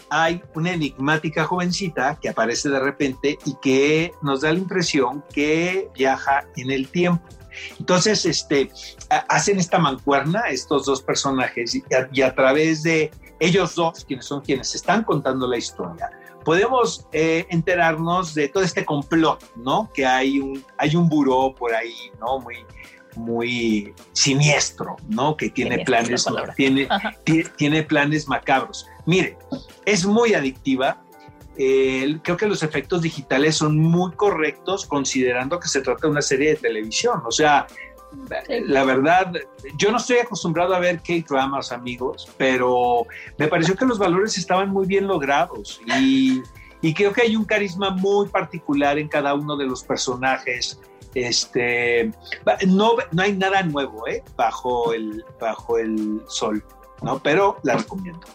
hay 0.09 0.43
una 0.55 0.73
enigmática 0.73 1.45
jovencita 1.45 2.17
que 2.21 2.29
aparece 2.29 2.69
de 2.69 2.79
repente 2.79 3.37
y 3.45 3.55
que 3.61 4.13
nos 4.21 4.41
da 4.41 4.51
la 4.51 4.59
impresión 4.59 5.23
que 5.33 5.89
viaja 5.95 6.45
en 6.55 6.71
el 6.71 6.87
tiempo. 6.89 7.23
Entonces, 7.79 8.25
este, 8.25 8.71
hacen 9.27 9.59
esta 9.59 9.79
mancuerna 9.79 10.43
estos 10.49 10.85
dos 10.85 11.01
personajes 11.01 11.75
y 11.75 12.21
a, 12.21 12.35
través 12.35 12.83
de 12.83 13.11
ellos 13.39 13.75
dos, 13.75 14.05
quienes 14.05 14.25
son 14.25 14.41
quienes 14.41 14.75
están 14.75 15.03
contando 15.03 15.47
la 15.47 15.57
historia, 15.57 16.09
podemos 16.43 17.05
eh, 17.11 17.45
enterarnos 17.49 18.33
de 18.33 18.49
todo 18.49 18.63
este 18.63 18.85
complot, 18.85 19.43
¿no? 19.55 19.89
Que 19.93 20.05
hay 20.05 20.39
un, 20.39 20.63
hay 20.77 20.95
un 20.95 21.09
buró 21.09 21.53
por 21.55 21.73
ahí, 21.73 22.11
¿no? 22.19 22.39
Muy, 22.39 22.57
muy 23.19 23.93
siniestro, 24.13 24.97
¿no? 25.07 25.35
Que 25.35 25.49
tiene 25.49 25.79
planes, 25.79 26.25
tiene, 26.55 26.87
tiene 27.57 27.83
planes 27.83 28.27
macabros. 28.27 28.87
Mire, 29.05 29.37
es 29.85 30.05
muy 30.05 30.33
adictiva. 30.33 31.01
creo 31.55 32.37
que 32.37 32.47
los 32.47 32.63
efectos 32.63 33.01
digitales 33.01 33.57
son 33.57 33.77
muy 33.77 34.11
correctos 34.13 34.85
considerando 34.85 35.59
que 35.59 35.67
se 35.67 35.81
trata 35.81 36.07
de 36.07 36.11
una 36.11 36.21
serie 36.21 36.51
de 36.51 36.55
televisión. 36.55 37.21
O 37.25 37.31
sea, 37.31 37.67
la 38.65 38.83
verdad, 38.83 39.33
yo 39.77 39.91
no 39.91 39.97
estoy 39.97 40.17
acostumbrado 40.17 40.73
a 40.73 40.79
ver 40.79 41.01
K-dramas, 41.01 41.71
amigos, 41.71 42.27
pero 42.37 43.05
me 43.37 43.47
pareció 43.47 43.75
que 43.75 43.85
los 43.85 43.99
valores 43.99 44.37
estaban 44.37 44.69
muy 44.69 44.87
bien 44.87 45.07
logrados 45.07 45.79
y, 45.99 46.41
y 46.81 46.93
creo 46.93 47.13
que 47.13 47.21
hay 47.21 47.35
un 47.35 47.45
carisma 47.45 47.91
muy 47.91 48.27
particular 48.29 48.97
en 48.97 49.07
cada 49.07 49.33
uno 49.35 49.55
de 49.57 49.65
los 49.65 49.83
personajes 49.83 50.79
este, 51.15 52.11
no, 52.67 52.93
no 53.11 53.21
hay 53.21 53.33
nada 53.33 53.63
nuevo 53.63 54.07
¿eh? 54.07 54.23
bajo, 54.35 54.93
el, 54.93 55.23
bajo 55.39 55.77
el 55.77 56.21
sol, 56.27 56.63
¿no? 57.01 57.19
pero 57.19 57.57
la 57.63 57.77
recomiendo 57.77 58.27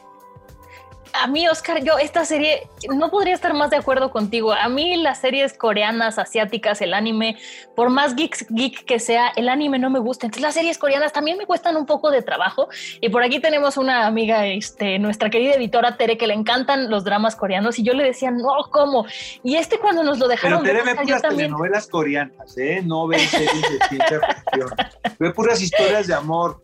a 1.14 1.26
mí, 1.26 1.46
Oscar, 1.48 1.82
yo 1.82 1.98
esta 1.98 2.24
serie 2.24 2.68
no 2.94 3.10
podría 3.10 3.34
estar 3.34 3.54
más 3.54 3.70
de 3.70 3.76
acuerdo 3.76 4.10
contigo. 4.10 4.52
A 4.52 4.68
mí 4.68 4.96
las 4.96 5.20
series 5.20 5.56
coreanas, 5.56 6.18
asiáticas, 6.18 6.80
el 6.82 6.92
anime, 6.92 7.36
por 7.76 7.88
más 7.88 8.16
geek, 8.16 8.46
geek 8.50 8.84
que 8.84 8.98
sea, 8.98 9.28
el 9.36 9.48
anime 9.48 9.78
no 9.78 9.90
me 9.90 10.00
gusta. 10.00 10.26
Entonces 10.26 10.42
las 10.42 10.54
series 10.54 10.78
coreanas 10.78 11.12
también 11.12 11.38
me 11.38 11.46
cuestan 11.46 11.76
un 11.76 11.86
poco 11.86 12.10
de 12.10 12.22
trabajo. 12.22 12.68
Y 13.00 13.08
por 13.08 13.22
aquí 13.22 13.40
tenemos 13.40 13.76
una 13.76 14.06
amiga, 14.06 14.46
este, 14.46 14.98
nuestra 14.98 15.30
querida 15.30 15.54
editora 15.54 15.96
Tere, 15.96 16.18
que 16.18 16.26
le 16.26 16.34
encantan 16.34 16.90
los 16.90 17.04
dramas 17.04 17.36
coreanos. 17.36 17.78
Y 17.78 17.84
yo 17.84 17.94
le 17.94 18.04
decía, 18.04 18.30
no, 18.30 18.52
¿cómo? 18.70 19.06
Y 19.42 19.56
este 19.56 19.78
cuando 19.78 20.02
nos 20.02 20.18
lo 20.18 20.26
dejaron... 20.26 20.62
Pero 20.62 20.78
Tere 20.78 20.94
ve 20.94 21.00
puras 21.00 21.22
telenovelas 21.22 21.86
coreanas, 21.86 22.58
¿eh? 22.58 22.82
No 22.84 23.06
ve 23.06 23.18
series 23.20 23.62
de 23.62 23.78
ciencia 23.88 24.20
ficción. 24.20 24.70
Ve 25.18 25.30
puras 25.32 25.60
historias 25.60 26.06
de 26.06 26.14
amor. 26.14 26.60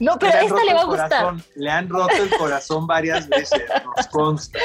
No, 0.00 0.18
pero 0.18 0.38
esta 0.38 0.64
le 0.64 0.74
va 0.74 0.82
a 0.82 0.84
gustar. 0.84 1.34
le 1.54 1.70
han 1.70 1.88
roto 1.88 2.22
el 2.22 2.30
corazón 2.36 2.86
varias 2.86 3.28
veces, 3.28 3.62
nos 3.96 4.06
consta. 4.08 4.58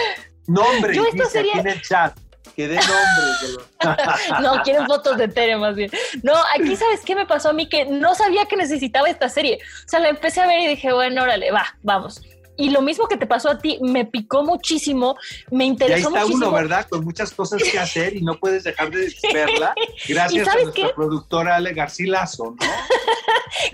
Nombre, 0.47 0.95
Yo 0.95 1.05
dice 1.13 1.39
aquí 1.39 1.59
en 1.59 1.67
el 1.67 1.81
chat. 1.81 2.17
Que 2.55 2.67
dé 2.67 2.75
nombres. 2.75 3.57
no, 4.41 4.61
quieren 4.63 4.85
fotos 4.87 5.17
de 5.17 5.27
Tere 5.27 5.55
más 5.57 5.75
bien. 5.75 5.91
No, 6.23 6.33
aquí 6.57 6.75
sabes 6.75 7.01
qué 7.05 7.15
me 7.15 7.25
pasó 7.25 7.49
a 7.49 7.53
mí 7.53 7.69
que 7.69 7.85
no 7.85 8.15
sabía 8.15 8.47
que 8.47 8.57
necesitaba 8.57 9.07
esta 9.07 9.29
serie. 9.29 9.59
O 9.85 9.87
sea, 9.87 9.99
la 9.99 10.09
empecé 10.09 10.41
a 10.41 10.47
ver 10.47 10.61
y 10.61 10.67
dije, 10.67 10.91
bueno, 10.91 11.23
órale, 11.23 11.51
va, 11.51 11.65
vamos. 11.83 12.21
Y 12.59 12.71
lo 12.71 12.81
mismo 12.81 13.07
que 13.07 13.15
te 13.15 13.25
pasó 13.25 13.49
a 13.49 13.57
ti, 13.57 13.79
me 13.81 14.03
picó 14.03 14.43
muchísimo, 14.43 15.15
me 15.49 15.63
interesó 15.63 16.11
y 16.11 16.13
ahí 16.13 16.23
está 16.23 16.25
uno, 16.25 16.51
¿verdad? 16.51 16.85
Con 16.89 17.05
muchas 17.05 17.31
cosas 17.31 17.63
que 17.63 17.79
hacer 17.79 18.17
y 18.17 18.21
no 18.21 18.37
puedes 18.37 18.65
dejar 18.65 18.91
de 18.91 19.15
verla. 19.33 19.73
Gracias 20.09 20.45
a 20.45 20.55
nuestra 20.55 20.93
productora 20.93 21.55
Ale 21.55 21.73
Garcilaso, 21.73 22.55
¿no? 22.59 22.67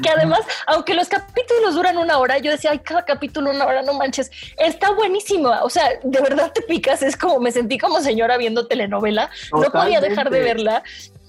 Que 0.01 0.09
además, 0.09 0.41
aunque 0.67 0.93
los 0.93 1.07
capítulos 1.07 1.75
duran 1.75 1.97
una 1.97 2.17
hora, 2.17 2.37
yo 2.37 2.51
decía, 2.51 2.71
ay, 2.71 2.79
cada 2.79 3.05
capítulo 3.05 3.51
una 3.51 3.65
hora, 3.65 3.81
no 3.81 3.93
manches, 3.93 4.31
está 4.57 4.91
buenísimo. 4.91 5.49
O 5.63 5.69
sea, 5.69 5.89
de 6.03 6.21
verdad 6.21 6.51
te 6.53 6.61
picas, 6.61 7.01
es 7.01 7.15
como 7.17 7.39
me 7.39 7.51
sentí 7.51 7.77
como 7.77 8.01
señora 8.01 8.37
viendo 8.37 8.67
telenovela, 8.67 9.29
no 9.51 9.69
podía 9.71 10.01
dejar 10.01 10.29
de 10.29 10.39
verla. 10.39 10.83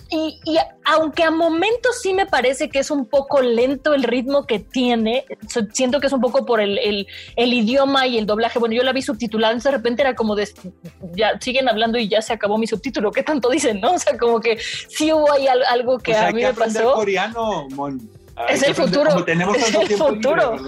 Y, 0.09 0.39
aunque 0.85 1.25
a 1.25 1.33
momentos 1.33 2.01
sí 2.01 2.15
me 2.15 2.27
parece 2.27 2.69
que 2.69 2.79
es 2.79 2.93
un 2.93 3.07
poco 3.07 3.41
lento 3.41 3.93
el 3.93 4.05
ritmo 4.05 4.47
que 4.47 4.61
tiene, 4.61 5.25
siento 5.73 6.01
que 6.01 6.07
es 6.07 6.13
un 6.13 6.21
poco 6.21 6.47
por 6.47 6.61
el, 6.61 6.79
el, 6.79 7.53
idioma 7.53 8.07
y 8.07 8.17
el 8.17 8.27
doblaje. 8.27 8.61
Bueno, 8.61 8.75
yo 8.77 8.85
la 8.85 8.93
vi 8.93 9.03
subtitulada, 9.03 9.53
entonces 9.53 9.73
de 9.73 9.77
repente 9.79 10.03
era 10.03 10.15
como 10.15 10.37
de, 10.37 10.49
ya 11.15 11.41
siguen 11.41 11.69
hablando 11.69 11.99
y 11.99 12.09
ya 12.09 12.23
se 12.23 12.33
acabó 12.33 12.57
mi 12.57 12.69
subtítulo. 12.69 13.11
¿Qué 13.11 13.25
tanto 13.25 13.51
dicen, 13.51 13.81
no? 13.81 13.95
O 13.95 13.99
sea, 13.99 14.17
como 14.17 14.41
que 14.41 14.59
sí 14.59 15.13
hubo 15.13 15.33
ahí 15.33 15.49
algo 15.49 15.99
que 15.99 16.13
pues 16.13 16.23
a 16.23 16.31
mí 16.31 16.43
me 16.43 16.55
pasó. 16.55 16.95
coreano, 16.95 17.67
es 18.49 18.63
el 18.63 18.75
futuro. 18.75 19.25
tenemos 19.25 19.57
es 19.57 19.75
el 19.75 19.97
futuro. 19.97 20.57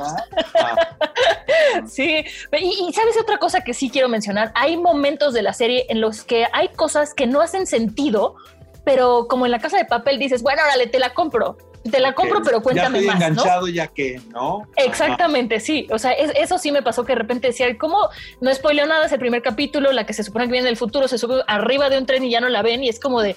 Ah. 0.60 1.86
Sí, 1.86 2.24
y, 2.52 2.88
y, 2.88 2.92
sabes 2.92 3.16
otra 3.20 3.38
cosa 3.38 3.62
que 3.62 3.74
sí 3.74 3.90
quiero 3.90 4.08
mencionar. 4.08 4.52
Hay 4.54 4.76
momentos 4.76 5.34
de 5.34 5.42
la 5.42 5.52
serie 5.52 5.86
en 5.88 6.00
los 6.00 6.22
que 6.22 6.46
hay 6.52 6.68
cosas 6.68 7.14
que 7.14 7.26
no 7.26 7.40
hacen 7.40 7.66
sentido, 7.66 8.36
pero 8.84 9.26
como 9.28 9.46
en 9.46 9.52
la 9.52 9.58
casa 9.58 9.76
de 9.76 9.84
papel 9.84 10.18
dices, 10.18 10.42
bueno, 10.42 10.62
órale, 10.62 10.86
te 10.86 10.98
la 10.98 11.14
compro. 11.14 11.58
Te 11.90 12.00
la 12.00 12.14
compro, 12.14 12.42
pero 12.42 12.62
cuéntame 12.62 13.02
ya 13.02 13.10
estoy 13.12 13.20
más. 13.20 13.28
enganchado 13.28 13.68
ya 13.68 13.86
que, 13.86 14.20
¿no? 14.30 14.62
Exactamente, 14.76 15.60
sí. 15.60 15.86
O 15.90 15.98
sea, 15.98 16.12
eso 16.12 16.58
sí 16.58 16.72
me 16.72 16.82
pasó 16.82 17.04
que 17.04 17.12
de 17.12 17.18
repente 17.18 17.48
decía, 17.48 17.66
¿cómo? 17.78 18.08
No 18.40 18.52
spoileo 18.52 18.86
nada, 18.86 19.06
es 19.06 19.12
el 19.12 19.18
primer 19.18 19.42
capítulo, 19.42 19.92
la 19.92 20.04
que 20.04 20.12
se 20.12 20.24
supone 20.24 20.46
que 20.46 20.52
viene 20.52 20.68
en 20.68 20.72
el 20.72 20.76
futuro, 20.76 21.08
se 21.08 21.18
sube 21.18 21.42
arriba 21.46 21.88
de 21.88 21.98
un 21.98 22.06
tren 22.06 22.24
y 22.24 22.30
ya 22.30 22.40
no 22.40 22.48
la 22.48 22.62
ven 22.62 22.82
y 22.82 22.88
es 22.88 22.98
como 22.98 23.22
de, 23.22 23.36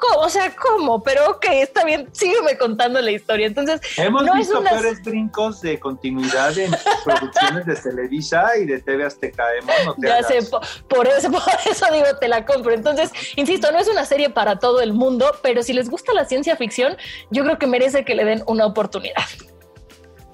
¿cómo? 0.00 0.22
O 0.22 0.28
sea, 0.28 0.54
¿cómo? 0.56 1.02
Pero 1.02 1.30
ok, 1.30 1.46
está 1.52 1.84
bien, 1.84 2.08
sígueme 2.12 2.56
contando 2.58 3.00
la 3.00 3.10
historia. 3.10 3.46
Entonces, 3.46 3.80
hemos 3.96 4.24
visto 4.34 4.62
peores 4.62 5.02
brincos 5.02 5.60
de 5.60 5.78
continuidad 5.78 6.56
en 6.58 6.70
producciones 7.04 7.66
de 7.66 7.76
Televisa 7.76 8.56
y 8.56 8.66
de 8.66 8.80
TV 8.80 9.04
Azteca. 9.04 9.44
No 9.86 9.94
ya 9.98 10.22
sé, 10.22 10.40
por, 10.88 11.06
eso, 11.06 11.30
por 11.32 11.42
eso 11.70 11.86
digo, 11.92 12.06
te 12.20 12.28
la 12.28 12.44
compro. 12.44 12.72
Entonces, 12.72 13.10
insisto, 13.36 13.70
no 13.70 13.78
es 13.78 13.88
una 13.88 14.04
serie 14.04 14.30
para 14.30 14.58
todo 14.58 14.80
el 14.80 14.92
mundo, 14.92 15.30
pero 15.42 15.62
si 15.62 15.72
les 15.72 15.88
gusta 15.88 16.12
la 16.12 16.24
ciencia 16.24 16.56
ficción, 16.56 16.96
yo 17.30 17.44
creo 17.44 17.58
que 17.58 17.66
merece 17.66 18.04
que 18.04 18.14
le 18.14 18.24
den 18.24 18.42
una 18.46 18.66
oportunidad. 18.66 19.24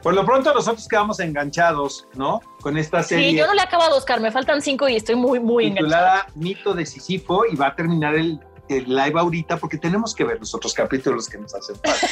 Por 0.07 0.15
lo 0.15 0.25
pronto 0.25 0.55
nosotros 0.55 0.87
quedamos 0.87 1.19
enganchados, 1.19 2.07
¿no? 2.15 2.41
Con 2.61 2.79
esta 2.79 3.03
serie. 3.03 3.31
Sí, 3.31 3.37
yo 3.37 3.45
no 3.45 3.55
le 3.55 3.61
he 3.61 3.65
acabado, 3.65 3.97
Oscar, 3.97 4.21
me 4.21 4.31
faltan 4.31 4.63
cinco 4.63 4.89
y 4.89 4.95
estoy 4.95 5.17
muy, 5.17 5.41
muy 5.41 5.73
titulada 5.73 6.29
Mito 6.37 6.75
de 6.75 6.87
Sísifo 6.87 7.45
y 7.45 7.57
va 7.57 7.69
a 7.69 7.75
terminar 7.75 8.15
el 8.15 8.39
el 8.69 8.85
live 8.89 9.19
ahorita 9.19 9.57
porque 9.57 9.79
tenemos 9.79 10.15
que 10.15 10.25
ver 10.25 10.39
los 10.39 10.55
otros 10.55 10.75
capítulos 10.75 11.29
que 11.29 11.39
nos 11.39 11.55
hacen 11.55 11.77
falta. 11.77 12.07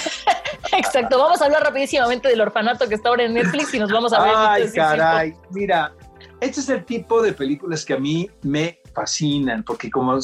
Exacto, 0.77 1.19
vamos 1.19 1.40
a 1.40 1.45
hablar 1.45 1.62
rapidísimamente 1.62 2.29
del 2.29 2.40
orfanato 2.40 2.88
que 2.88 2.95
está 2.95 3.09
ahora 3.09 3.25
en 3.25 3.35
Netflix 3.35 3.75
y 3.75 3.79
nos 3.79 3.90
vamos 3.90 4.12
a 4.12 4.23
ver. 4.23 4.33
Ay, 4.37 4.71
caray, 4.75 5.35
mira, 5.51 5.95
este 6.40 6.61
es 6.61 6.69
el 6.69 6.85
tipo 6.85 7.23
de 7.23 7.33
películas 7.33 7.85
que 7.85 7.95
a 7.95 7.99
mí 7.99 8.29
me 8.43 8.81
fascinan, 8.95 9.62
porque 9.64 9.90
como 9.90 10.19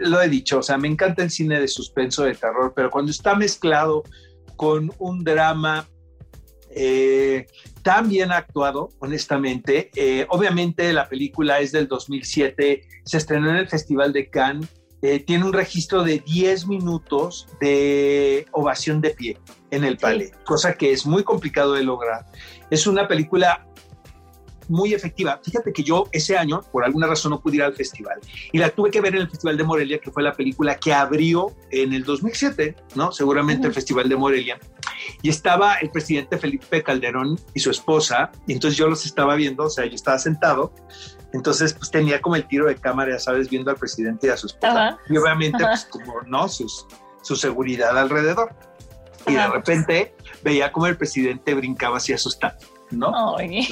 lo 0.00 0.22
he 0.22 0.28
dicho, 0.28 0.58
o 0.58 0.62
sea, 0.62 0.78
me 0.78 0.88
encanta 0.88 1.22
el 1.22 1.30
cine 1.30 1.60
de 1.60 1.68
suspenso, 1.68 2.24
de 2.24 2.34
terror, 2.34 2.72
pero 2.74 2.90
cuando 2.90 3.10
está 3.10 3.34
mezclado 3.34 4.02
con 4.56 4.92
un 4.98 5.24
drama 5.24 5.88
eh, 6.70 7.46
tan 7.82 8.08
bien 8.08 8.32
actuado, 8.32 8.90
honestamente, 8.98 9.90
eh, 9.94 10.26
obviamente 10.28 10.92
la 10.92 11.08
película 11.08 11.60
es 11.60 11.72
del 11.72 11.86
2007, 11.86 12.82
se 13.04 13.16
estrenó 13.16 13.50
en 13.50 13.56
el 13.56 13.68
Festival 13.68 14.12
de 14.12 14.28
Cannes, 14.28 14.68
eh, 15.06 15.20
tiene 15.20 15.44
un 15.44 15.52
registro 15.52 16.02
de 16.02 16.20
10 16.20 16.66
minutos 16.66 17.46
de 17.60 18.46
ovación 18.52 19.02
de 19.02 19.10
pie 19.10 19.38
en 19.70 19.84
el 19.84 19.98
palais, 19.98 20.32
cosa 20.46 20.76
que 20.78 20.92
es 20.92 21.04
muy 21.04 21.22
complicado 21.22 21.74
de 21.74 21.82
lograr. 21.82 22.24
Es 22.70 22.86
una 22.86 23.06
película 23.06 23.66
muy 24.66 24.94
efectiva. 24.94 25.38
Fíjate 25.44 25.74
que 25.74 25.82
yo 25.82 26.04
ese 26.10 26.38
año, 26.38 26.62
por 26.72 26.86
alguna 26.86 27.06
razón, 27.06 27.32
no 27.32 27.40
pude 27.42 27.56
ir 27.56 27.62
al 27.62 27.74
festival 27.74 28.18
y 28.50 28.56
la 28.56 28.70
tuve 28.70 28.90
que 28.90 29.02
ver 29.02 29.14
en 29.14 29.20
el 29.20 29.28
Festival 29.28 29.58
de 29.58 29.64
Morelia, 29.64 29.98
que 29.98 30.10
fue 30.10 30.22
la 30.22 30.32
película 30.32 30.76
que 30.76 30.94
abrió 30.94 31.54
en 31.70 31.92
el 31.92 32.04
2007, 32.04 32.74
¿no? 32.94 33.12
Seguramente 33.12 33.66
el 33.66 33.74
Festival 33.74 34.08
de 34.08 34.16
Morelia. 34.16 34.58
Y 35.20 35.28
estaba 35.28 35.74
el 35.74 35.90
presidente 35.90 36.38
Felipe 36.38 36.82
Calderón 36.82 37.38
y 37.52 37.60
su 37.60 37.70
esposa, 37.70 38.32
y 38.46 38.54
entonces 38.54 38.78
yo 38.78 38.88
los 38.88 39.04
estaba 39.04 39.34
viendo, 39.34 39.64
o 39.64 39.70
sea, 39.70 39.84
yo 39.84 39.94
estaba 39.94 40.18
sentado, 40.18 40.72
entonces 41.34 41.74
pues 41.74 41.90
tenía 41.90 42.22
como 42.22 42.36
el 42.36 42.46
tiro 42.46 42.66
de 42.66 42.76
cámara, 42.76 43.10
ya 43.10 43.18
sabes, 43.18 43.50
viendo 43.50 43.68
al 43.68 43.76
presidente 43.76 44.28
y 44.28 44.30
a 44.30 44.36
su 44.36 44.46
esposa. 44.46 44.96
Y 45.08 45.16
obviamente, 45.16 45.58
pues 45.58 45.84
como, 45.90 46.22
¿no? 46.26 46.48
Sus, 46.48 46.86
su 47.22 47.34
seguridad 47.34 47.98
alrededor. 47.98 48.54
Y 49.26 49.34
de 49.34 49.46
repente 49.48 50.14
veía 50.44 50.70
como 50.70 50.86
el 50.86 50.96
presidente 50.96 51.54
brincaba 51.54 51.96
así 51.96 52.12
asustado, 52.12 52.56
¿no? 52.90 53.36
y 53.40 53.66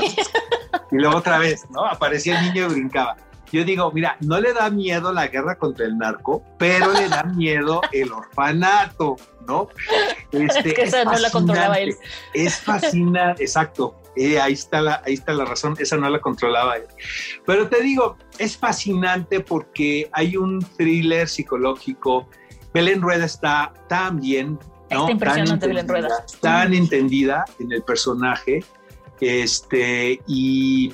luego 0.91 1.19
otra 1.19 1.39
vez, 1.39 1.63
¿no? 1.71 1.87
Aparecía 1.87 2.41
el 2.41 2.47
niño 2.47 2.67
y 2.67 2.73
brincaba. 2.73 3.17
Yo 3.53 3.63
digo, 3.65 3.93
mira, 3.93 4.17
no 4.21 4.41
le 4.41 4.55
da 4.55 4.69
miedo 4.71 5.13
la 5.13 5.29
guerra 5.29 5.57
contra 5.57 5.87
el 5.87 5.97
narco, 5.99 6.43
pero 6.59 6.93
le 6.93 7.09
da 7.09 7.23
miedo 7.37 7.81
el 7.93 8.11
orfanato, 8.11 9.17
¿no? 9.47 9.69
Este, 10.33 10.71
es 10.71 10.75
que 10.75 10.83
esa 10.83 11.05
no 11.05 11.17
la 11.17 11.31
controlaba 11.31 11.79
él. 11.79 11.95
Es 12.35 12.57
fascinante, 12.57 13.45
exacto. 13.45 14.02
Eh, 14.17 14.41
ahí, 14.41 14.53
está 14.53 14.83
la, 14.83 15.03
ahí 15.07 15.15
está 15.15 15.33
la 15.33 15.45
razón, 15.45 15.75
esa 15.79 15.97
no 15.97 16.09
la 16.09 16.21
controlaba. 16.21 16.75
Pero 17.47 17.69
te 17.69 17.83
digo, 17.83 18.17
es 18.39 18.57
fascinante 18.57 19.41
porque 19.41 20.09
hay 20.13 20.37
un 20.37 20.61
thriller 20.77 21.29
psicológico. 21.29 22.29
Belén 22.75 23.01
Rueda 23.03 23.25
está 23.25 23.73
tan 23.89 24.21
bien 24.21 24.59
Está 24.99 25.11
impresionante 25.11 25.67
Belén 25.67 25.89
Rueda. 25.89 26.25
Tan 26.41 26.75
entendida 26.75 27.45
en 27.59 27.73
el 27.73 27.83
personaje. 27.83 28.65
Este, 29.21 30.21
y, 30.27 30.93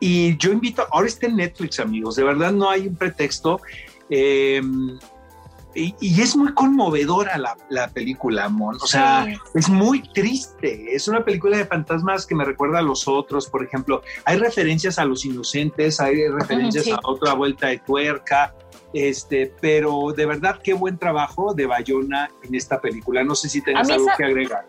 y 0.00 0.36
yo 0.36 0.52
invito, 0.52 0.86
ahora 0.90 1.06
está 1.06 1.26
en 1.26 1.36
Netflix, 1.36 1.78
amigos, 1.78 2.16
de 2.16 2.24
verdad 2.24 2.52
no 2.52 2.68
hay 2.68 2.88
un 2.88 2.96
pretexto. 2.96 3.60
Em, 4.10 4.98
y, 5.74 6.20
es 6.20 6.36
muy 6.36 6.52
conmovedora 6.54 7.38
la, 7.38 7.56
la 7.68 7.88
película, 7.88 8.48
Mon. 8.48 8.76
O 8.76 8.86
sea, 8.86 9.26
es 9.54 9.68
muy 9.68 10.02
triste. 10.02 10.94
Es 10.94 11.08
una 11.08 11.24
película 11.24 11.56
de 11.56 11.66
fantasmas 11.66 12.26
que 12.26 12.34
me 12.34 12.44
recuerda 12.44 12.78
a 12.78 12.82
los 12.82 13.08
otros. 13.08 13.48
Por 13.48 13.64
ejemplo, 13.64 14.02
hay 14.24 14.38
referencias 14.38 14.98
a 14.98 15.04
los 15.04 15.24
inocentes, 15.24 16.00
hay 16.00 16.28
referencias 16.28 16.88
a 16.88 16.98
otra 17.04 17.34
vuelta 17.34 17.68
de 17.68 17.78
tuerca. 17.78 18.54
Este, 18.92 19.52
pero 19.60 20.12
de 20.14 20.26
verdad, 20.26 20.60
qué 20.62 20.74
buen 20.74 20.98
trabajo 20.98 21.54
de 21.54 21.66
Bayona 21.66 22.30
en 22.42 22.54
esta 22.54 22.80
película. 22.80 23.24
No 23.24 23.34
sé 23.34 23.48
si 23.48 23.62
tengas 23.62 23.88
algo 23.88 24.08
que 24.16 24.24
agregar 24.24 24.66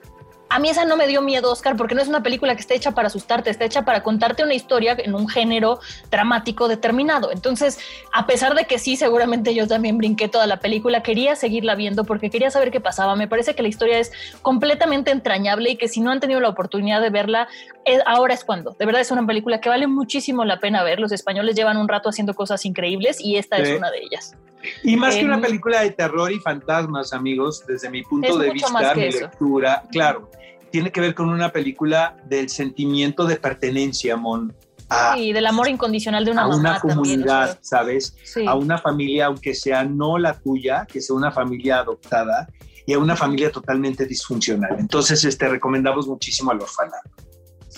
a 0.53 0.59
mí 0.59 0.69
esa 0.69 0.85
no 0.85 0.95
me 0.97 1.07
dio 1.07 1.23
miedo, 1.23 1.51
Oscar, 1.51 1.75
porque 1.75 1.95
no 1.95 2.01
es 2.03 2.07
una 2.07 2.21
película 2.21 2.53
que 2.53 2.61
esté 2.61 2.75
hecha 2.75 2.91
para 2.91 3.07
asustarte, 3.07 3.49
está 3.49 3.65
hecha 3.65 3.85
para 3.85 4.03
contarte 4.03 4.43
una 4.43 4.53
historia 4.53 4.95
en 4.99 5.15
un 5.15 5.27
género 5.27 5.79
dramático 6.11 6.67
determinado. 6.67 7.31
Entonces, 7.31 7.79
a 8.13 8.27
pesar 8.27 8.53
de 8.53 8.65
que 8.65 8.77
sí, 8.77 8.95
seguramente 8.95 9.55
yo 9.55 9.67
también 9.67 9.97
brinqué 9.97 10.27
toda 10.27 10.45
la 10.45 10.59
película, 10.59 11.01
quería 11.01 11.35
seguirla 11.35 11.73
viendo 11.73 12.03
porque 12.03 12.29
quería 12.29 12.51
saber 12.51 12.69
qué 12.69 12.79
pasaba. 12.79 13.15
Me 13.15 13.27
parece 13.27 13.55
que 13.55 13.63
la 13.63 13.67
historia 13.67 13.97
es 13.97 14.11
completamente 14.43 15.09
entrañable 15.09 15.71
y 15.71 15.75
que 15.75 15.87
si 15.87 16.01
no 16.01 16.11
han 16.11 16.19
tenido 16.19 16.39
la 16.39 16.49
oportunidad 16.49 17.01
de 17.01 17.09
verla, 17.09 17.47
eh, 17.85 17.97
ahora 18.05 18.35
es 18.35 18.43
cuando. 18.43 18.75
De 18.77 18.85
verdad 18.85 19.01
es 19.01 19.09
una 19.09 19.25
película 19.25 19.59
que 19.59 19.69
vale 19.69 19.87
muchísimo 19.87 20.45
la 20.45 20.59
pena 20.59 20.83
ver. 20.83 20.99
Los 20.99 21.11
españoles 21.11 21.55
llevan 21.55 21.77
un 21.77 21.87
rato 21.87 22.09
haciendo 22.09 22.35
cosas 22.35 22.63
increíbles 22.63 23.19
y 23.19 23.37
esta 23.37 23.57
es 23.57 23.75
una 23.75 23.89
de 23.89 24.03
ellas. 24.03 24.35
Y 24.84 24.95
más 24.95 25.15
que 25.15 25.26
una 25.26 25.41
película 25.41 25.82
de 25.82 25.91
terror 25.91 26.32
y 26.32 26.39
fantasmas, 26.39 27.13
amigos, 27.13 27.63
desde 27.67 27.89
mi 27.89 28.04
punto 28.04 28.38
de 28.38 28.52
vista, 28.52 28.93
mi 28.95 29.12
lectura, 29.12 29.84
claro 29.91 30.30
tiene 30.73 30.91
que 30.91 31.02
ver 31.02 31.13
con 31.13 31.30
una 31.30 31.52
película 31.52 32.17
del 32.26 32.49
sentimiento 32.49 33.26
de 33.26 33.36
pertenencia, 33.36 34.17
Mon. 34.17 34.52
A, 34.89 35.13
sí, 35.13 35.32
del 35.32 35.45
amor 35.45 35.67
incondicional 35.67 36.26
de 36.26 36.32
una, 36.32 36.41
a 36.41 36.47
una 36.47 36.80
comunidad, 36.80 37.60
¿sabes? 37.62 38.15
A 38.47 38.56
una 38.56 38.80
familia, 38.80 39.28
aunque 39.28 39.54
sea 39.54 39.84
no 39.84 40.17
la 40.17 40.34
tuya, 40.34 40.88
que 40.91 40.99
sea 40.99 41.15
una 41.15 41.32
familia 41.32 41.78
adoptada 41.78 42.49
y 42.88 42.93
a 42.93 42.97
una 42.97 43.15
familia 43.15 43.52
totalmente 43.52 44.08
disfuncional. 44.08 44.76
Entonces, 44.80 45.23
este, 45.23 45.47
recomendamos 45.47 46.08
muchísimo 46.08 46.49
al 46.49 46.60
orfanato. 46.60 47.12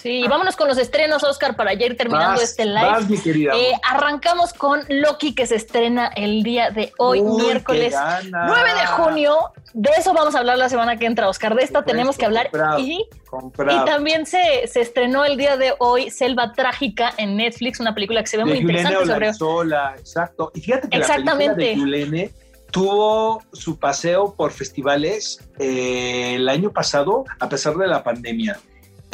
Sí, 0.06 0.24
vámonos 0.28 0.56
con 0.56 0.68
los 0.68 0.78
estrenos, 0.78 1.24
Oscar, 1.24 1.56
para 1.56 1.74
ya 1.74 1.88
ir 1.88 1.98
terminando 1.98 2.40
este 2.40 2.64
live. 2.64 3.06
mi 3.10 3.18
querida. 3.18 3.54
Eh, 3.56 3.72
arrancamos 3.82 4.54
con 4.54 4.82
Loki, 4.88 5.34
que 5.34 5.48
se 5.48 5.56
estrena 5.56 6.12
el 6.16 6.44
día 6.44 6.70
de 6.70 6.94
hoy, 7.00 7.24
miércoles 7.24 7.96
9 8.30 8.74
de 8.76 8.86
junio. 8.86 9.36
De 9.74 9.90
eso 9.98 10.14
vamos 10.14 10.36
a 10.36 10.40
hablar 10.40 10.60
la 10.60 10.70
semana 10.70 10.98
que 10.98 11.08
entra, 11.08 11.28
Oscar. 11.28 11.56
De 11.56 11.64
esta 11.64 11.84
tenemos 11.86 12.20
que 12.20 12.26
hablar. 12.26 12.52
y, 12.78 13.00
y, 13.02 13.86
también 13.88 14.28
se, 14.28 14.68
se, 14.68 14.82
estrenó 14.82 15.26
el 15.26 15.38
día 15.38 15.58
de 15.58 15.74
hoy 15.80 16.12
Selva 16.12 16.54
Trágica 16.54 17.12
en 17.18 17.36
Netflix, 17.36 17.80
una 17.80 17.96
película 17.96 18.22
que 18.22 18.28
se 18.28 18.38
ve 18.38 18.46
muy 18.46 18.60
interesante 18.60 19.08
sobre. 19.08 19.34
Sola, 19.34 19.96
exacto. 19.98 20.52
Y 20.54 20.62
fíjate 20.62 20.88
que 20.88 20.98
Exactamente. 20.98 21.48
la 21.48 21.56
película 21.56 21.98
de 21.98 22.04
Yulene 22.04 22.32
tuvo 22.70 23.42
su 23.54 23.80
paseo 23.80 24.36
por 24.36 24.52
festivales 24.52 25.40
eh, 25.58 26.36
el 26.36 26.48
año 26.48 26.70
pasado, 26.70 27.26
a 27.40 27.50
pesar 27.50 27.76
de 27.76 27.88
la 27.88 28.04
pandemia 28.04 28.60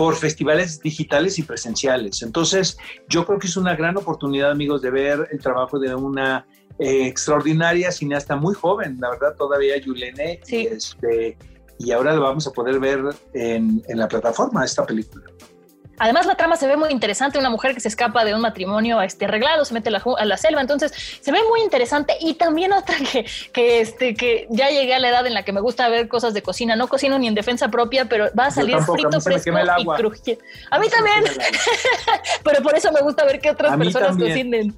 por 0.01 0.15
festivales 0.15 0.81
digitales 0.81 1.37
y 1.37 1.43
presenciales. 1.43 2.23
Entonces, 2.23 2.75
yo 3.07 3.23
creo 3.23 3.37
que 3.37 3.45
es 3.45 3.55
una 3.55 3.75
gran 3.75 3.95
oportunidad, 3.97 4.49
amigos, 4.49 4.81
de 4.81 4.89
ver 4.89 5.27
el 5.31 5.37
trabajo 5.37 5.77
de 5.77 5.93
una 5.93 6.47
eh, 6.79 7.05
extraordinaria 7.05 7.91
cineasta 7.91 8.35
muy 8.35 8.55
joven, 8.55 8.97
la 8.99 9.11
verdad, 9.11 9.35
todavía 9.37 9.77
Yulene. 9.77 10.39
Sí. 10.41 10.63
Y, 10.63 10.65
este, 10.65 11.37
y 11.77 11.91
ahora 11.91 12.15
lo 12.15 12.23
vamos 12.23 12.47
a 12.47 12.51
poder 12.51 12.79
ver 12.79 12.99
en, 13.35 13.83
en 13.87 13.99
la 13.99 14.07
plataforma, 14.07 14.65
esta 14.65 14.83
película. 14.87 15.30
Además, 16.01 16.25
la 16.25 16.33
trama 16.33 16.55
se 16.55 16.65
ve 16.65 16.77
muy 16.77 16.89
interesante. 16.89 17.37
Una 17.37 17.51
mujer 17.51 17.75
que 17.75 17.79
se 17.79 17.87
escapa 17.87 18.25
de 18.25 18.33
un 18.33 18.41
matrimonio 18.41 18.99
este, 19.03 19.25
arreglado, 19.25 19.63
se 19.65 19.75
mete 19.75 19.89
a 19.89 20.25
la, 20.25 20.37
selva. 20.37 20.59
Entonces, 20.59 20.91
se 21.21 21.31
ve 21.31 21.37
muy 21.47 21.61
interesante. 21.61 22.15
Y 22.19 22.33
también 22.33 22.73
otra 22.73 22.95
que, 23.11 23.23
que, 23.53 23.81
este, 23.81 24.15
que 24.15 24.47
ya 24.49 24.71
llegué 24.71 24.95
a 24.95 24.99
la 24.99 25.09
edad 25.09 25.27
en 25.27 25.35
la 25.35 25.45
que 25.45 25.53
me 25.53 25.61
gusta 25.61 25.87
ver 25.89 26.07
cosas 26.07 26.33
de 26.33 26.41
cocina. 26.41 26.75
No 26.75 26.87
cocino 26.87 27.19
ni 27.19 27.27
en 27.27 27.35
defensa 27.35 27.67
propia, 27.67 28.05
pero 28.05 28.31
va 28.37 28.47
a 28.47 28.51
salir 28.51 28.79
frito, 28.79 29.21
fresco 29.21 29.51
y 29.77 29.85
crujiente. 29.85 30.43
A 30.71 30.79
mí 30.79 30.87
también. 30.89 31.23
pero 32.43 32.63
por 32.63 32.75
eso 32.75 32.91
me 32.91 33.01
gusta 33.01 33.23
ver 33.23 33.39
que 33.39 33.51
otras 33.51 33.77
personas 33.77 34.17
cocinen. 34.17 34.75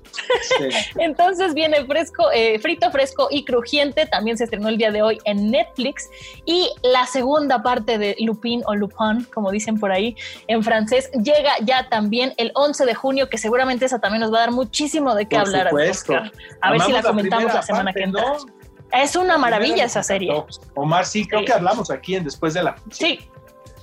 Entonces, 0.98 1.54
viene 1.54 1.86
fresco, 1.86 2.34
eh, 2.34 2.60
frito, 2.60 2.92
fresco 2.92 3.30
y 3.32 3.46
crujiente. 3.46 4.08
También 4.08 4.38
se 4.38 4.44
estrenó 4.44 4.68
el 4.68 4.78
día 4.78 4.92
de 4.92 5.02
hoy 5.02 5.20
en 5.24 5.52
Netflix. 5.52 6.10
Y 6.46 6.70
la 6.82 7.08
segunda 7.08 7.64
parte 7.64 7.98
de 7.98 8.18
Lupin 8.20 8.62
o 8.66 8.76
Lupin, 8.76 9.26
como 9.34 9.52
dicen 9.52 9.80
por 9.80 9.94
ahí 9.94 10.18
en 10.48 10.66
francés, 10.66 11.12
llega 11.22 11.54
ya 11.62 11.90
también 11.90 12.34
el 12.38 12.52
11 12.56 12.86
de 12.86 12.96
junio, 12.96 13.30
que 13.30 13.38
seguramente 13.38 13.86
esa 13.86 14.00
también 14.00 14.22
nos 14.22 14.34
va 14.34 14.38
a 14.38 14.42
dar 14.42 14.52
muchísimo 14.52 15.16
de 15.16 15.28
qué 15.28 15.38
hablar. 15.38 15.68
A 15.68 15.74
ver 15.74 15.94
si 15.94 16.92
la 16.92 17.02
comentamos 17.02 17.54
la, 17.54 17.62
semana 17.62 17.94
que 17.94 18.04
entra. 18.04 18.24
Es 18.92 19.16
una 19.16 19.38
maravilla 19.38 19.86
esa 19.86 20.04
serie. 20.04 20.32
Omar, 20.76 21.06
sí, 21.06 21.28
creo 21.28 21.44
que 21.44 21.54
hablamos 21.54 21.90
aquí 21.90 22.16
en 22.16 22.24
Después 22.24 22.54
de 22.54 22.64
la 22.64 22.76
Sí. 22.92 23.20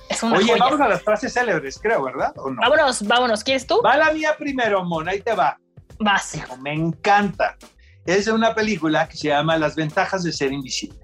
Es 0.09 0.23
una 0.23 0.37
Oye, 0.37 0.55
vamos 0.57 0.79
a 0.81 0.89
las 0.89 1.01
frases 1.03 1.33
célebres, 1.33 1.79
creo, 1.81 2.03
¿verdad? 2.03 2.33
Vámonos, 2.35 3.05
vámonos. 3.07 3.43
¿Quieres 3.43 3.65
tú? 3.65 3.81
Va 3.81 3.95
la 3.95 4.11
mía 4.11 4.35
primero, 4.37 4.83
Mon, 4.83 5.07
ahí 5.07 5.21
te 5.21 5.33
va. 5.33 5.57
Vas. 5.99 6.37
Me 6.61 6.73
encanta. 6.73 7.55
Es 8.05 8.25
de 8.25 8.31
una 8.31 8.53
película 8.53 9.07
que 9.07 9.15
se 9.15 9.29
llama 9.29 9.57
Las 9.57 9.75
ventajas 9.75 10.23
de 10.23 10.33
ser 10.33 10.51
invisible. 10.51 10.99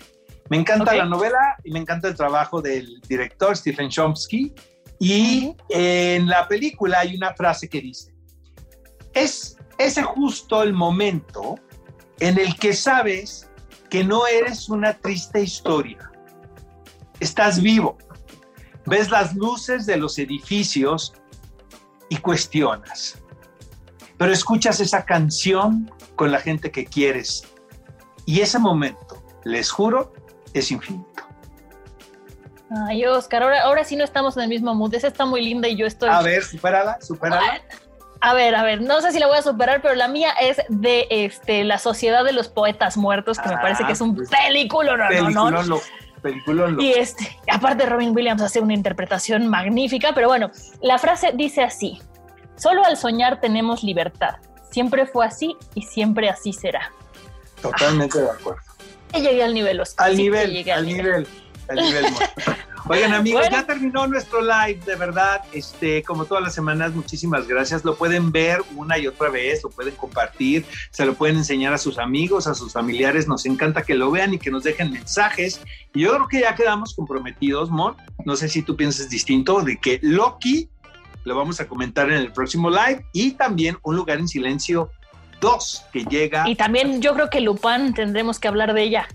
Me 0.49 0.57
encanta 0.57 0.93
la 0.93 1.05
novela 1.05 1.57
y 1.63 1.71
me 1.71 1.79
encanta 1.79 2.07
el 2.07 2.15
trabajo 2.15 2.61
del 2.61 3.01
director 3.07 3.55
Stephen 3.55 3.89
Chomsky 3.89 4.53
y 4.99 5.55
en 5.69 6.27
la 6.27 6.47
película 6.47 6.99
hay 6.99 7.15
una 7.15 7.33
frase 7.33 7.69
que 7.69 7.81
dice, 7.81 8.13
es 9.13 9.57
ese 9.77 10.03
justo 10.03 10.63
el 10.63 10.73
momento 10.73 11.55
en 12.19 12.39
el 12.39 12.57
que 12.57 12.73
sabes 12.73 13.49
que 13.89 14.03
no 14.03 14.27
eres 14.27 14.69
una 14.69 14.93
triste 14.93 15.41
historia. 15.41 16.11
Estás 17.19 17.61
vivo. 17.61 17.97
Ves 18.85 19.09
las 19.11 19.35
luces 19.35 19.85
de 19.85 19.97
los 19.97 20.17
edificios 20.17 21.13
y 22.09 22.17
cuestionas. 22.17 23.17
Pero 24.17 24.31
escuchas 24.31 24.79
esa 24.79 25.05
canción 25.05 25.91
con 26.15 26.31
la 26.31 26.39
gente 26.39 26.71
que 26.71 26.85
quieres. 26.85 27.43
Y 28.25 28.41
ese 28.41 28.59
momento, 28.59 29.23
les 29.43 29.69
juro, 29.69 30.13
es 30.53 30.71
infinito. 30.71 31.26
Ay, 32.69 33.05
Oscar, 33.05 33.43
ahora, 33.43 33.61
ahora 33.61 33.83
sí 33.83 33.95
no 33.95 34.03
estamos 34.03 34.35
en 34.37 34.43
el 34.43 34.49
mismo 34.49 34.75
mood. 34.75 34.93
Esa 34.93 35.07
está 35.07 35.25
muy 35.25 35.41
linda 35.41 35.67
y 35.67 35.77
yo 35.77 35.85
estoy. 35.85 36.09
A 36.09 36.21
ver, 36.21 36.43
supérala, 36.43 36.99
supérala. 37.01 37.61
A 38.19 38.33
ver, 38.33 38.55
a 38.55 38.63
ver, 38.63 38.81
no 38.81 38.99
sé 39.01 39.11
si 39.11 39.19
la 39.19 39.27
voy 39.27 39.37
a 39.37 39.41
superar, 39.41 39.81
pero 39.81 39.95
la 39.95 40.07
mía 40.07 40.31
es 40.41 40.57
de 40.69 41.07
este 41.09 41.63
La 41.63 41.77
Sociedad 41.77 42.23
de 42.23 42.33
los 42.33 42.49
Poetas 42.49 42.97
Muertos, 42.97 43.39
que 43.39 43.47
me 43.47 43.57
parece 43.57 43.85
que 43.85 43.91
es 43.91 44.01
un 44.01 44.15
pues, 44.15 44.29
película, 44.29 44.97
¿no? 45.29 45.51
no, 45.63 45.79
película 46.21 46.73
Y 46.79 46.93
este, 46.93 47.37
aparte 47.51 47.85
Robin 47.85 48.15
Williams 48.15 48.41
hace 48.41 48.59
una 48.59 48.73
interpretación 48.73 49.47
magnífica, 49.47 50.13
pero 50.13 50.27
bueno, 50.27 50.51
la 50.81 50.97
frase 50.97 51.31
dice 51.35 51.63
así: 51.63 52.01
Solo 52.55 52.83
al 52.83 52.97
soñar 52.97 53.39
tenemos 53.39 53.83
libertad. 53.83 54.37
Siempre 54.71 55.05
fue 55.05 55.25
así 55.25 55.55
y 55.75 55.83
siempre 55.83 56.29
así 56.29 56.53
será. 56.53 56.91
Totalmente 57.61 58.19
de 58.19 58.29
acuerdo. 58.29 58.61
Y 59.13 59.21
llegué 59.21 59.43
al 59.43 59.53
nivel, 59.53 59.81
Al 59.97 60.17
nivel, 60.17 60.69
al 60.69 60.85
nivel. 60.85 61.27
Oigan, 62.89 63.13
amigos, 63.13 63.45
ya 63.51 63.65
terminó 63.65 64.07
nuestro 64.07 64.41
live, 64.41 64.79
de 64.85 64.95
verdad. 64.95 65.41
Este, 65.51 66.03
como 66.03 66.25
todas 66.25 66.43
las 66.43 66.53
semanas, 66.53 66.93
muchísimas 66.93 67.45
gracias. 67.47 67.83
Lo 67.83 67.95
pueden 67.95 68.31
ver 68.31 68.61
una 68.75 68.97
y 68.97 69.07
otra 69.07 69.29
vez, 69.29 69.61
lo 69.63 69.69
pueden 69.69 69.95
compartir, 69.95 70.65
se 70.91 71.05
lo 71.05 71.13
pueden 71.13 71.37
enseñar 71.37 71.73
a 71.73 71.77
sus 71.77 71.97
amigos, 71.97 72.47
a 72.47 72.53
sus 72.53 72.71
familiares. 72.71 73.27
Nos 73.27 73.45
encanta 73.45 73.81
que 73.81 73.95
lo 73.95 74.09
vean 74.09 74.33
y 74.33 74.39
que 74.39 74.51
nos 74.51 74.63
dejen 74.63 74.91
mensajes. 74.91 75.61
Y 75.93 76.01
yo 76.01 76.13
creo 76.13 76.27
que 76.27 76.39
ya 76.41 76.55
quedamos 76.55 76.93
comprometidos, 76.95 77.69
Mon. 77.69 77.95
No 78.23 78.37
sé 78.37 78.47
si 78.47 78.61
tú 78.61 78.77
piensas 78.77 79.09
distinto, 79.09 79.61
de 79.61 79.77
que 79.77 79.99
Loki 80.01 80.69
lo 81.25 81.35
vamos 81.35 81.59
a 81.59 81.67
comentar 81.67 82.09
en 82.09 82.17
el 82.17 82.31
próximo 82.31 82.69
live 82.69 83.05
y 83.11 83.31
también 83.31 83.77
Un 83.83 83.97
lugar 83.97 84.19
en 84.19 84.29
silencio 84.29 84.89
2 85.41 85.85
que 85.91 86.05
llega. 86.05 86.47
Y 86.47 86.55
también 86.55 87.01
yo 87.01 87.13
creo 87.13 87.29
que 87.29 87.41
Lupin 87.41 87.93
tendremos 87.93 88.39
que 88.39 88.47
hablar 88.47 88.73
de 88.73 88.83
ella. 88.83 89.07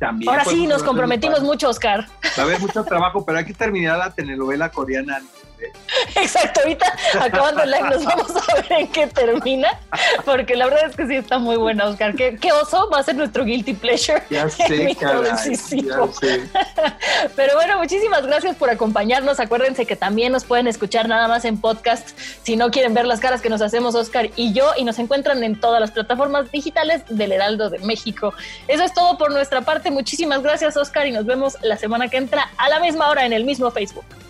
Ahora 0.00 0.44
sí, 0.44 0.66
nos 0.66 0.82
comprometimos 0.82 1.42
mucho, 1.42 1.68
Oscar. 1.68 2.06
Va 2.38 2.42
a 2.42 2.46
haber 2.46 2.60
mucho 2.60 2.84
trabajo, 2.84 3.24
pero 3.24 3.38
hay 3.38 3.44
que 3.44 3.54
terminar 3.54 3.98
la 3.98 4.10
telenovela 4.10 4.70
coreana 4.70 5.20
Exacto, 6.16 6.60
ahorita 6.60 6.92
acabando 7.20 7.62
el 7.62 7.70
live 7.70 7.90
nos 7.90 8.04
vamos 8.04 8.30
a 8.36 8.54
ver 8.54 8.72
en 8.80 8.88
qué 8.88 9.06
termina, 9.06 9.78
porque 10.24 10.56
la 10.56 10.66
verdad 10.66 10.86
es 10.88 10.96
que 10.96 11.06
sí 11.06 11.16
está 11.16 11.38
muy 11.38 11.56
buena, 11.56 11.86
Oscar. 11.86 12.14
¿Qué, 12.14 12.52
oso 12.52 12.88
va 12.90 12.98
a 12.98 13.02
ser 13.02 13.16
nuestro 13.16 13.44
guilty 13.44 13.74
pleasure? 13.74 14.22
Ya 14.30 14.48
sé, 14.48 14.96
caray, 14.98 15.24
ya 15.24 15.36
sé. 15.36 15.78
Pero 17.36 17.54
bueno, 17.54 17.78
muchísimas 17.78 18.26
gracias 18.26 18.56
por 18.56 18.70
acompañarnos. 18.70 19.40
Acuérdense 19.40 19.86
que 19.86 19.96
también 19.96 20.32
nos 20.32 20.44
pueden 20.44 20.66
escuchar 20.66 21.08
nada 21.08 21.28
más 21.28 21.44
en 21.44 21.60
podcast 21.60 22.18
si 22.42 22.56
no 22.56 22.70
quieren 22.70 22.94
ver 22.94 23.06
las 23.06 23.20
caras 23.20 23.40
que 23.40 23.48
nos 23.48 23.62
hacemos 23.62 23.94
Oscar 23.94 24.30
y 24.36 24.52
yo, 24.52 24.72
y 24.76 24.84
nos 24.84 24.98
encuentran 24.98 25.42
en 25.44 25.58
todas 25.60 25.80
las 25.80 25.90
plataformas 25.90 26.50
digitales 26.50 27.02
del 27.08 27.32
Heraldo 27.32 27.70
de 27.70 27.78
México. 27.80 28.34
Eso 28.66 28.84
es 28.84 28.92
todo 28.92 29.18
por 29.18 29.30
nuestra 29.30 29.62
parte. 29.62 29.90
Muchísimas 29.90 30.42
gracias, 30.42 30.76
Oscar, 30.76 31.06
y 31.06 31.12
nos 31.12 31.26
vemos 31.26 31.56
la 31.62 31.76
semana 31.76 32.08
que 32.08 32.16
entra 32.16 32.50
a 32.56 32.68
la 32.68 32.80
misma 32.80 33.08
hora 33.08 33.26
en 33.26 33.32
el 33.32 33.44
mismo 33.44 33.70
Facebook. 33.70 34.04